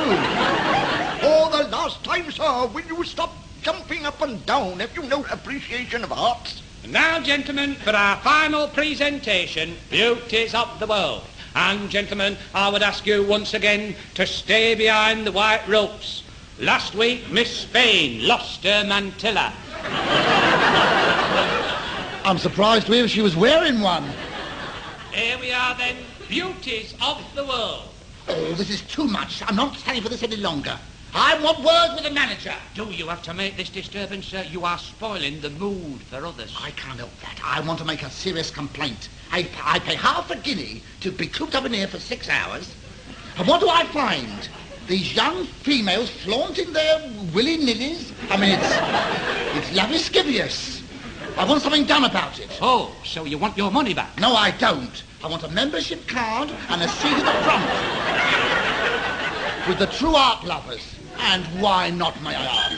Oh, 1.23 1.49
the 1.49 1.69
last 1.69 2.03
time, 2.03 2.29
sir, 2.29 2.65
will 2.67 2.83
you 2.83 3.05
stop 3.05 3.33
jumping 3.61 4.05
up 4.05 4.21
and 4.21 4.45
down? 4.45 4.81
Have 4.81 4.93
you 4.97 5.03
no 5.03 5.23
appreciation 5.31 6.03
of 6.03 6.11
art? 6.11 6.61
Now, 6.85 7.21
gentlemen, 7.21 7.75
for 7.75 7.91
our 7.91 8.17
final 8.17 8.67
presentation, 8.67 9.77
Beauties 9.89 10.53
of 10.53 10.77
the 10.77 10.87
World. 10.87 11.23
And, 11.55 11.89
gentlemen, 11.89 12.35
I 12.53 12.67
would 12.67 12.83
ask 12.83 13.05
you 13.05 13.23
once 13.23 13.53
again 13.53 13.95
to 14.15 14.27
stay 14.27 14.75
behind 14.75 15.25
the 15.25 15.31
white 15.31 15.65
ropes. 15.69 16.23
Last 16.59 16.93
week, 16.93 17.31
Miss 17.31 17.61
Spain 17.61 18.27
lost 18.27 18.65
her 18.65 18.83
mantilla. 18.83 19.53
I'm 22.25 22.37
surprised 22.37 22.87
to 22.87 22.91
hear 22.91 23.07
she 23.07 23.21
was 23.21 23.37
wearing 23.37 23.79
one. 23.79 24.03
Here 25.13 25.37
we 25.39 25.53
are 25.53 25.77
then, 25.77 25.95
Beauties 26.27 26.93
of 27.01 27.23
the 27.35 27.45
World. 27.45 27.90
Oh, 28.27 28.53
this 28.53 28.69
is 28.69 28.81
too 28.81 29.05
much. 29.05 29.41
I'm 29.47 29.55
not 29.55 29.75
standing 29.75 30.03
for 30.03 30.09
this 30.09 30.23
any 30.23 30.37
longer. 30.37 30.77
I 31.13 31.37
want 31.43 31.59
words 31.59 31.95
with 31.95 32.03
the 32.03 32.11
manager. 32.11 32.53
Do 32.73 32.85
you 32.85 33.07
have 33.07 33.21
to 33.23 33.33
make 33.33 33.57
this 33.57 33.69
disturbance, 33.69 34.27
sir? 34.27 34.45
You 34.49 34.63
are 34.63 34.77
spoiling 34.77 35.41
the 35.41 35.49
mood 35.49 36.01
for 36.03 36.25
others. 36.25 36.55
I 36.57 36.71
can't 36.71 36.99
help 36.99 37.11
that. 37.21 37.41
I 37.43 37.59
want 37.61 37.79
to 37.79 37.85
make 37.85 38.03
a 38.03 38.09
serious 38.09 38.49
complaint. 38.49 39.09
I, 39.31 39.49
I 39.63 39.79
pay 39.79 39.95
half 39.95 40.31
a 40.31 40.37
guinea 40.37 40.81
to 41.01 41.11
be 41.11 41.27
cooped 41.27 41.53
up 41.53 41.65
in 41.65 41.73
here 41.73 41.87
for 41.87 41.99
six 41.99 42.29
hours. 42.29 42.73
And 43.37 43.47
what 43.47 43.59
do 43.59 43.67
I 43.67 43.85
find? 43.87 44.49
These 44.87 45.15
young 45.15 45.45
females 45.45 46.09
flaunting 46.09 46.71
their 46.71 46.99
willy-nillys. 47.33 48.13
I 48.29 48.37
mean, 48.37 48.57
it's, 48.59 49.67
it's 49.67 49.75
lascivious. 49.75 50.81
I 51.37 51.45
want 51.45 51.61
something 51.61 51.85
done 51.85 52.05
about 52.05 52.39
it. 52.39 52.57
Oh, 52.61 52.95
so 53.03 53.25
you 53.25 53.37
want 53.37 53.57
your 53.57 53.71
money 53.71 53.93
back? 53.93 54.17
No, 54.19 54.33
I 54.33 54.51
don't. 54.51 55.03
I 55.23 55.27
want 55.27 55.43
a 55.43 55.49
membership 55.49 56.07
card 56.07 56.49
and 56.69 56.81
a 56.81 56.87
seat 56.87 57.13
at 57.13 57.23
the 57.23 57.31
front. 57.43 57.63
With 59.69 59.77
the 59.77 59.85
true 59.85 60.15
art 60.15 60.43
lovers. 60.43 60.95
And 61.19 61.45
why 61.61 61.91
not, 61.91 62.19
may 62.23 62.33
I 62.35 62.43
ask? 62.43 62.71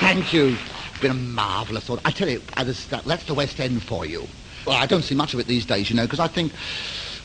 Thank 0.00 0.32
you. 0.32 0.56
It's 0.90 1.00
been 1.00 1.12
a 1.12 1.14
marvellous 1.14 1.84
thought. 1.84 2.00
I 2.04 2.10
tell 2.10 2.28
you, 2.28 2.42
that's 2.56 3.24
the 3.24 3.34
West 3.34 3.60
End 3.60 3.80
for 3.80 4.04
you. 4.04 4.26
Well, 4.66 4.76
I 4.76 4.86
don't 4.86 5.02
see 5.02 5.14
much 5.14 5.34
of 5.34 5.40
it 5.40 5.46
these 5.46 5.64
days, 5.64 5.88
you 5.88 5.94
know, 5.94 6.02
because 6.02 6.18
I 6.18 6.26
think, 6.26 6.52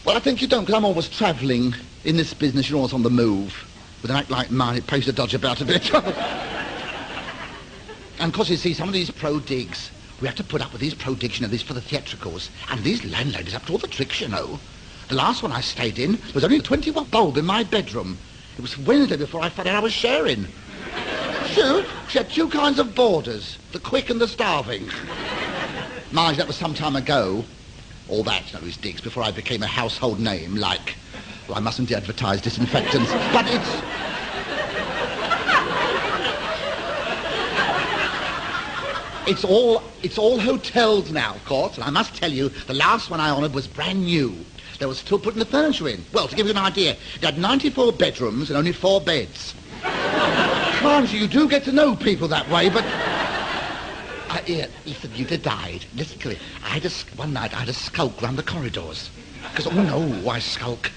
well, 0.06 0.16
I 0.16 0.20
think 0.20 0.40
you 0.44 0.48
don't, 0.48 0.62
because 0.62 0.76
I'm 0.76 0.86
always 0.86 1.10
travelling. 1.10 1.74
In 2.04 2.18
this 2.18 2.34
business, 2.34 2.70
you're 2.70 2.78
always 2.78 2.94
on 2.94 3.02
the 3.04 3.10
move. 3.10 3.68
With 4.02 4.10
an 4.12 4.18
act 4.18 4.32
like 4.32 4.50
mine, 4.50 4.78
it 4.78 4.88
pays 4.88 5.06
to 5.06 5.12
dodge 5.12 5.36
about 5.36 5.62
a 5.62 5.66
bit. 5.66 5.94
and 5.94 6.06
of 8.20 8.34
course, 8.34 8.50
you 8.50 8.58
see, 8.58 8.74
some 8.74 8.88
of 8.88 8.94
these 8.94 9.12
pro 9.12 9.40
digs, 9.40 9.92
we 10.20 10.28
have 10.28 10.36
to 10.38 10.44
put 10.44 10.62
up 10.62 10.72
with 10.72 10.82
these 10.82 10.96
pro 10.96 11.14
digs, 11.14 11.40
you 11.40 11.46
know, 11.46 11.52
these 11.52 11.62
for 11.62 11.74
the 11.74 11.82
theatricals. 11.82 12.50
And 12.70 12.84
these 12.84 13.06
landladies 13.06 13.54
up 13.54 13.66
to 13.68 13.74
all 13.74 13.78
the 13.78 13.88
tricks, 13.88 14.20
you 14.20 14.28
know. 14.28 14.60
The 15.10 15.16
last 15.16 15.44
one 15.44 15.52
I 15.52 15.62
stayed 15.62 16.00
in 16.00 16.18
was 16.34 16.44
only 16.44 16.58
a 16.58 16.62
20 16.62 16.90
watt 16.92 17.12
bulb 17.12 17.38
in 17.38 17.46
my 17.46 17.64
bedroom. 17.64 18.18
It 18.58 18.62
was 18.62 18.78
Wednesday 18.78 19.18
before 19.18 19.42
I 19.42 19.50
found 19.50 19.68
out 19.68 19.76
I 19.76 19.80
was 19.80 19.94
sharing. 19.94 20.48
Shoot, 21.48 21.86
she 22.10 22.18
had 22.18 22.30
two 22.30 22.50
kinds 22.50 22.80
of 22.80 22.96
boarders, 22.96 23.58
the 23.72 23.80
quick 23.80 24.10
and 24.10 24.20
the 24.20 24.28
starving. 24.28 24.90
Mind, 26.12 26.38
that 26.38 26.48
was 26.48 26.56
some 26.56 26.74
time 26.74 26.96
ago. 26.96 27.44
All 28.10 28.24
that, 28.24 28.52
you 28.52 28.60
know, 28.60 28.66
is 28.66 28.78
digs 28.78 29.02
before 29.02 29.24
I 29.24 29.32
became 29.32 29.64
a 29.64 29.68
household 29.68 30.20
name, 30.20 30.56
like, 30.56 30.96
well, 31.48 31.58
I 31.58 31.62
mustn't 31.62 31.92
advertise 31.92 32.42
disinfectants, 32.42 33.12
but 33.34 33.46
it's... 33.48 34.02
It's 39.28 39.46
all, 39.46 39.84
it's 40.02 40.18
all 40.18 40.40
hotels 40.40 41.12
now, 41.12 41.36
of 41.36 41.46
course, 41.46 41.76
and 41.76 41.84
I 41.84 41.90
must 41.90 42.16
tell 42.16 42.32
you, 42.32 42.50
the 42.50 42.74
last 42.74 43.10
one 43.10 43.20
I 43.20 43.30
honoured 43.30 43.54
was 43.54 43.68
brand 43.68 44.04
new. 44.04 44.36
They 44.80 44.88
were 44.88 44.96
still 44.96 45.20
putting 45.20 45.40
the 45.40 45.46
furniture 45.46 45.88
in. 45.88 46.04
Well, 46.12 46.28
to 46.28 46.36
give 46.36 46.48
you 46.48 46.52
an 46.52 46.58
idea, 46.58 46.98
it 47.16 47.24
had 47.24 47.38
94 47.38 47.94
bedrooms 47.94 48.50
and 48.50 48.58
only 48.58 48.72
four 48.72 49.00
beds. 49.00 49.54
Mind 50.84 51.12
you, 51.12 51.20
you 51.20 51.28
do 51.28 51.48
get 51.48 51.64
to 51.66 51.72
know 51.72 51.96
people 51.96 52.28
that 52.30 52.50
way, 52.50 52.70
but... 52.70 52.84
Uh, 52.84 54.38
here, 54.46 54.68
listen, 54.86 55.12
you 55.14 55.24
did 55.24 55.44
died. 55.44 55.86
Listen 55.96 56.18
to 56.20 56.30
me. 56.30 56.38
I 56.64 56.70
had 56.70 56.86
a, 56.86 56.90
one 57.16 57.32
night 57.32 57.54
I 57.54 57.60
had 57.60 57.70
a 57.70 57.74
skulk 57.74 58.22
round 58.22 58.38
the 58.38 58.44
corridors. 58.44 59.12
Because, 59.44 59.68
oh 59.68 59.84
no, 59.84 60.02
why 60.24 60.40
skulk? 60.40 60.92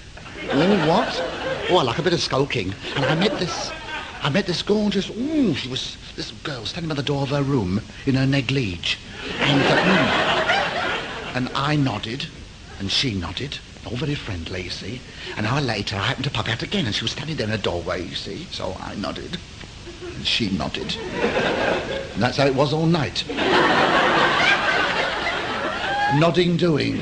Oh, 0.51 0.87
what? 0.87 1.21
Oh, 1.69 1.77
I 1.77 1.83
like 1.83 1.97
a 1.97 2.03
bit 2.03 2.13
of 2.13 2.21
skulking. 2.21 2.73
And 2.95 3.05
I 3.05 3.15
met 3.15 3.39
this, 3.39 3.71
I 4.21 4.29
met 4.29 4.45
this 4.45 4.61
gorgeous, 4.61 5.09
ooh, 5.09 5.53
she 5.55 5.67
was, 5.67 5.97
this 6.15 6.31
girl 6.31 6.65
standing 6.65 6.89
by 6.89 6.95
the 6.95 7.03
door 7.03 7.23
of 7.23 7.29
her 7.29 7.43
room 7.43 7.81
in 8.05 8.15
her 8.15 8.25
neglige. 8.25 8.97
And, 9.39 9.61
uh, 9.61 9.77
mm, 9.83 11.35
and 11.35 11.49
I 11.55 11.75
nodded, 11.75 12.27
and 12.79 12.91
she 12.91 13.13
nodded, 13.13 13.59
all 13.85 13.97
very 13.97 14.15
friendly, 14.15 14.61
you 14.61 14.69
see. 14.69 15.01
An 15.37 15.45
hour 15.45 15.61
later, 15.61 15.95
I 15.95 15.99
happened 15.99 16.25
to 16.25 16.31
pop 16.31 16.49
out 16.49 16.63
again, 16.63 16.85
and 16.85 16.95
she 16.95 17.03
was 17.03 17.11
standing 17.11 17.35
there 17.35 17.47
in 17.47 17.53
a 17.53 17.57
doorway, 17.57 18.03
you 18.03 18.15
see. 18.15 18.45
So 18.51 18.75
I 18.79 18.95
nodded, 18.95 19.37
and 20.01 20.25
she 20.25 20.49
nodded. 20.51 20.95
And 22.13 22.23
that's 22.23 22.37
how 22.37 22.45
it 22.45 22.55
was 22.55 22.73
all 22.73 22.85
night. 22.85 23.23
Nodding 26.19 26.55
doing. 26.57 26.99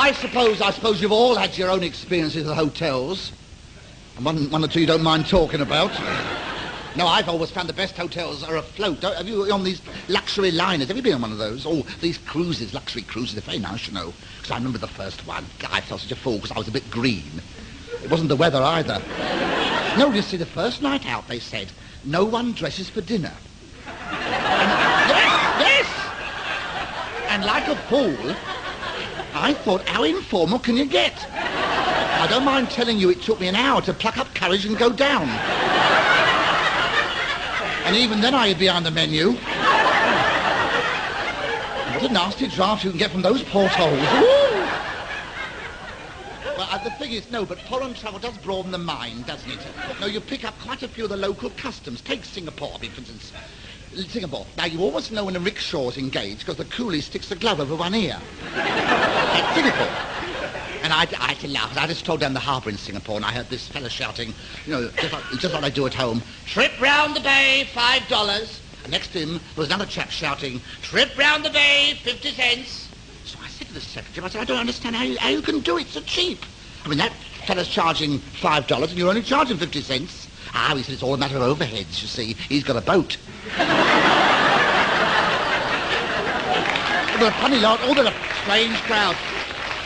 I 0.00 0.12
suppose, 0.12 0.62
I 0.62 0.70
suppose 0.70 1.02
you've 1.02 1.12
all 1.12 1.34
had 1.34 1.58
your 1.58 1.68
own 1.68 1.82
experiences 1.82 2.48
at 2.48 2.56
hotels. 2.56 3.32
And 4.16 4.24
one, 4.24 4.50
one 4.50 4.64
or 4.64 4.66
two 4.66 4.80
you 4.80 4.86
don't 4.86 5.02
mind 5.02 5.26
talking 5.26 5.60
about. 5.60 5.90
No, 6.96 7.06
I've 7.06 7.28
always 7.28 7.50
found 7.50 7.68
the 7.68 7.74
best 7.74 7.98
hotels 7.98 8.42
are 8.42 8.56
afloat. 8.56 9.02
Have 9.02 9.28
you 9.28 9.52
on 9.52 9.62
these 9.62 9.82
luxury 10.08 10.52
liners? 10.52 10.88
Have 10.88 10.96
you 10.96 11.02
been 11.02 11.12
on 11.12 11.20
one 11.20 11.32
of 11.32 11.36
those? 11.36 11.66
Oh, 11.66 11.82
these 12.00 12.16
cruises, 12.16 12.72
luxury 12.72 13.02
cruises, 13.02 13.34
they're 13.34 13.42
very 13.42 13.58
nice, 13.58 13.88
you 13.88 13.92
know. 13.92 14.14
Because 14.38 14.52
I 14.52 14.56
remember 14.56 14.78
the 14.78 14.88
first 14.88 15.26
one. 15.26 15.44
I 15.70 15.82
felt 15.82 16.00
such 16.00 16.12
a 16.12 16.16
fool 16.16 16.36
because 16.36 16.52
I 16.52 16.58
was 16.58 16.66
a 16.66 16.72
bit 16.72 16.90
green. 16.90 17.42
It 18.02 18.10
wasn't 18.10 18.30
the 18.30 18.36
weather 18.36 18.62
either. 18.62 19.02
No, 19.98 20.10
you 20.14 20.22
see, 20.22 20.38
the 20.38 20.46
first 20.46 20.80
night 20.80 21.04
out, 21.04 21.28
they 21.28 21.40
said, 21.40 21.70
no 22.06 22.24
one 22.24 22.54
dresses 22.54 22.88
for 22.88 23.02
dinner. 23.02 23.34
And- 23.84 25.10
yes, 25.10 25.60
yes! 25.60 25.86
And 27.28 27.44
like 27.44 27.68
a 27.68 27.76
fool, 27.90 28.34
I 29.40 29.54
thought, 29.54 29.88
how 29.88 30.02
informal 30.04 30.58
can 30.58 30.76
you 30.76 30.84
get? 30.84 31.26
I 31.32 32.26
don't 32.28 32.44
mind 32.44 32.70
telling 32.70 32.98
you 32.98 33.08
it 33.08 33.22
took 33.22 33.40
me 33.40 33.48
an 33.48 33.56
hour 33.56 33.80
to 33.82 33.94
pluck 33.94 34.18
up 34.18 34.34
courage 34.34 34.66
and 34.66 34.76
go 34.76 34.90
down. 34.90 35.26
And 37.86 37.96
even 37.96 38.20
then 38.20 38.34
I 38.34 38.48
had 38.48 38.58
behind 38.58 38.84
the 38.84 38.90
menu. 38.90 39.32
What 41.94 42.10
a 42.10 42.12
nasty 42.12 42.48
draft 42.48 42.84
you 42.84 42.90
can 42.90 42.98
get 42.98 43.10
from 43.10 43.22
those 43.22 43.42
portholes. 43.42 43.98
Well, 46.44 46.68
uh, 46.70 46.84
the 46.84 46.90
thing 46.90 47.12
is, 47.12 47.30
no, 47.30 47.46
but 47.46 47.58
foreign 47.62 47.94
travel 47.94 48.18
does 48.18 48.36
broaden 48.38 48.70
the 48.70 48.78
mind, 48.78 49.26
doesn't 49.26 49.50
it? 49.50 49.58
No, 50.00 50.06
you 50.06 50.20
pick 50.20 50.44
up 50.44 50.58
quite 50.60 50.82
a 50.82 50.88
few 50.88 51.04
of 51.04 51.10
the 51.10 51.16
local 51.16 51.48
customs. 51.56 52.02
Take 52.02 52.24
Singapore, 52.26 52.78
for 52.78 52.84
instance. 52.84 53.32
Singapore. 53.94 54.46
Now, 54.56 54.66
you 54.66 54.80
always 54.82 55.10
know 55.10 55.24
when 55.24 55.36
a 55.36 55.40
rickshaw's 55.40 55.98
engaged 55.98 56.40
because 56.40 56.56
the 56.56 56.64
coolie 56.64 57.02
sticks 57.02 57.28
the 57.28 57.36
glove 57.36 57.60
over 57.60 57.74
one 57.74 57.94
ear. 57.94 58.20
At 58.54 59.54
Singapore. 59.54 59.88
And 60.82 60.92
I, 60.92 61.02
I 61.20 61.28
had 61.32 61.40
to 61.40 61.48
laugh. 61.48 61.76
I 61.76 61.86
just 61.86 62.00
strolled 62.00 62.20
down 62.20 62.32
the 62.32 62.40
harbour 62.40 62.70
in 62.70 62.78
Singapore 62.78 63.16
and 63.16 63.24
I 63.24 63.32
heard 63.32 63.50
this 63.50 63.68
fella 63.68 63.90
shouting, 63.90 64.32
you 64.64 64.72
know, 64.72 64.88
just 64.90 65.12
like, 65.12 65.24
just 65.38 65.52
like 65.52 65.64
I 65.64 65.68
do 65.70 65.86
at 65.86 65.94
home, 65.94 66.22
trip 66.46 66.72
round 66.80 67.14
the 67.14 67.20
bay, 67.20 67.68
five 67.74 68.06
dollars. 68.08 68.62
And 68.82 68.92
next 68.92 69.08
to 69.08 69.18
him 69.18 69.32
there 69.34 69.40
was 69.56 69.66
another 69.66 69.84
chap 69.84 70.10
shouting, 70.10 70.60
trip 70.80 71.16
round 71.18 71.44
the 71.44 71.50
bay, 71.50 71.98
fifty 72.02 72.30
cents. 72.30 72.88
So 73.24 73.38
I 73.42 73.48
said 73.48 73.66
to 73.68 73.74
the 73.74 73.80
secretary, 73.80 74.24
I 74.24 74.30
said, 74.30 74.40
I 74.40 74.44
don't 74.44 74.58
understand 74.58 74.96
how 74.96 75.04
you, 75.04 75.18
how 75.18 75.28
you 75.28 75.42
can 75.42 75.60
do 75.60 75.76
it 75.76 75.88
so 75.88 76.00
cheap. 76.00 76.46
I 76.84 76.88
mean, 76.88 76.98
that 76.98 77.12
fella's 77.44 77.68
charging 77.68 78.18
five 78.18 78.66
dollars 78.66 78.90
and 78.90 78.98
you're 78.98 79.10
only 79.10 79.22
charging 79.22 79.58
fifty 79.58 79.82
cents. 79.82 80.28
Ah, 80.52 80.74
he 80.76 80.82
said 80.82 80.94
it's 80.94 81.02
all 81.02 81.14
a 81.14 81.18
matter 81.18 81.36
of 81.36 81.58
overheads, 81.58 82.02
you 82.02 82.08
see. 82.08 82.34
He's 82.48 82.64
got 82.64 82.76
a 82.76 82.80
boat. 82.80 83.16
They're 87.18 87.28
a 87.28 87.32
funny 87.32 87.58
lot. 87.58 87.80
Oh, 87.82 87.92
they're 87.94 88.06
a 88.06 88.14
strange 88.42 88.76
crowd. 88.82 89.14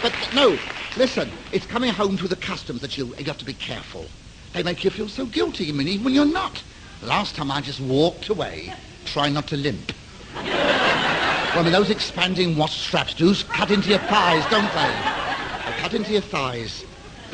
But 0.01 0.15
no, 0.35 0.57
listen, 0.97 1.31
it's 1.53 1.67
coming 1.67 1.93
home 1.93 2.17
to 2.19 2.29
the 2.29 2.37
customs 2.37 2.81
that 2.81 2.97
you, 2.97 3.15
you 3.19 3.25
have 3.25 3.39
to 3.39 3.45
be 3.45 3.55
careful. 3.55 4.07
They 4.53 4.63
make 4.63 4.85
you 4.85 4.91
feel 4.91 5.09
so 5.09 5.27
guilty, 5.27 5.69
I 5.69 5.73
mean, 5.73 5.89
even 5.89 6.05
when 6.05 6.15
you're 6.15 6.25
not. 6.25 6.63
Last 7.03 7.35
time 7.35 7.51
I 7.51 7.61
just 7.61 7.81
walked 7.81 8.29
away, 8.29 8.73
trying 9.05 9.35
not 9.35 9.49
to 9.49 9.57
limp. 9.57 9.93
well, 10.35 11.59
I 11.59 11.63
mean, 11.63 11.73
those 11.73 11.91
expanding 11.91 12.57
watch 12.57 12.79
straps 12.79 13.15
do 13.15 13.35
cut 13.35 13.71
into 13.71 13.91
your 13.91 13.99
thighs, 13.99 14.49
don't 14.51 14.73
they? 14.73 15.71
They 15.71 15.79
cut 15.81 15.95
into 15.95 16.13
your 16.13 16.23
thighs. 16.23 16.85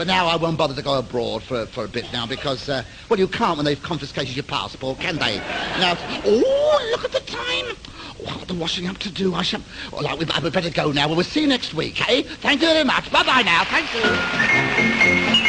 But 0.00 0.06
now 0.06 0.28
I 0.28 0.36
won't 0.36 0.56
bother 0.56 0.74
to 0.74 0.80
go 0.80 0.98
abroad 0.98 1.42
for, 1.42 1.66
for 1.66 1.84
a 1.84 1.88
bit 1.88 2.10
now 2.10 2.26
because, 2.26 2.70
uh, 2.70 2.84
well, 3.10 3.18
you 3.18 3.28
can't 3.28 3.58
when 3.58 3.66
they've 3.66 3.82
confiscated 3.82 4.34
your 4.34 4.44
passport, 4.44 4.98
can 4.98 5.18
they? 5.18 5.36
Now, 5.78 5.94
oh, 6.24 6.88
look 6.90 7.04
at 7.04 7.12
the 7.12 7.20
time. 7.20 7.76
I've 8.26 8.46
the 8.46 8.54
washing 8.54 8.86
up 8.86 8.96
to 8.96 9.10
do. 9.10 9.34
I 9.34 9.42
shall... 9.42 9.60
Well, 9.92 10.06
would 10.42 10.54
better 10.54 10.70
go 10.70 10.90
now. 10.90 11.06
Well, 11.06 11.16
we'll 11.16 11.26
see 11.26 11.42
you 11.42 11.48
next 11.48 11.74
week, 11.74 12.00
eh? 12.08 12.22
Thank 12.22 12.62
you 12.62 12.68
very 12.68 12.84
much. 12.84 13.12
Bye-bye 13.12 13.42
now. 13.42 13.64
Thank 13.64 13.94
you. 15.44 15.46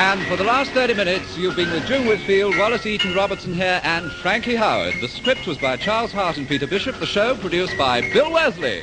And 0.00 0.26
for 0.28 0.36
the 0.36 0.44
last 0.44 0.70
30 0.70 0.94
minutes, 0.94 1.36
you've 1.36 1.56
been 1.56 1.70
with 1.70 1.84
June 1.84 2.06
Whitfield, 2.06 2.56
Wallas 2.56 2.86
Eaton, 2.86 3.14
Robertson 3.14 3.52
Hare, 3.52 3.82
and 3.84 4.10
Frankie 4.10 4.54
Howerd. 4.54 4.98
The 5.02 5.08
script 5.08 5.46
was 5.46 5.58
by 5.58 5.76
Charles 5.76 6.10
Hart 6.10 6.38
and 6.38 6.48
Peter 6.48 6.66
Bishop. 6.66 6.98
The 6.98 7.04
show 7.04 7.36
produced 7.36 7.76
by 7.76 8.00
Bill 8.10 8.32
Worsley. 8.32 8.82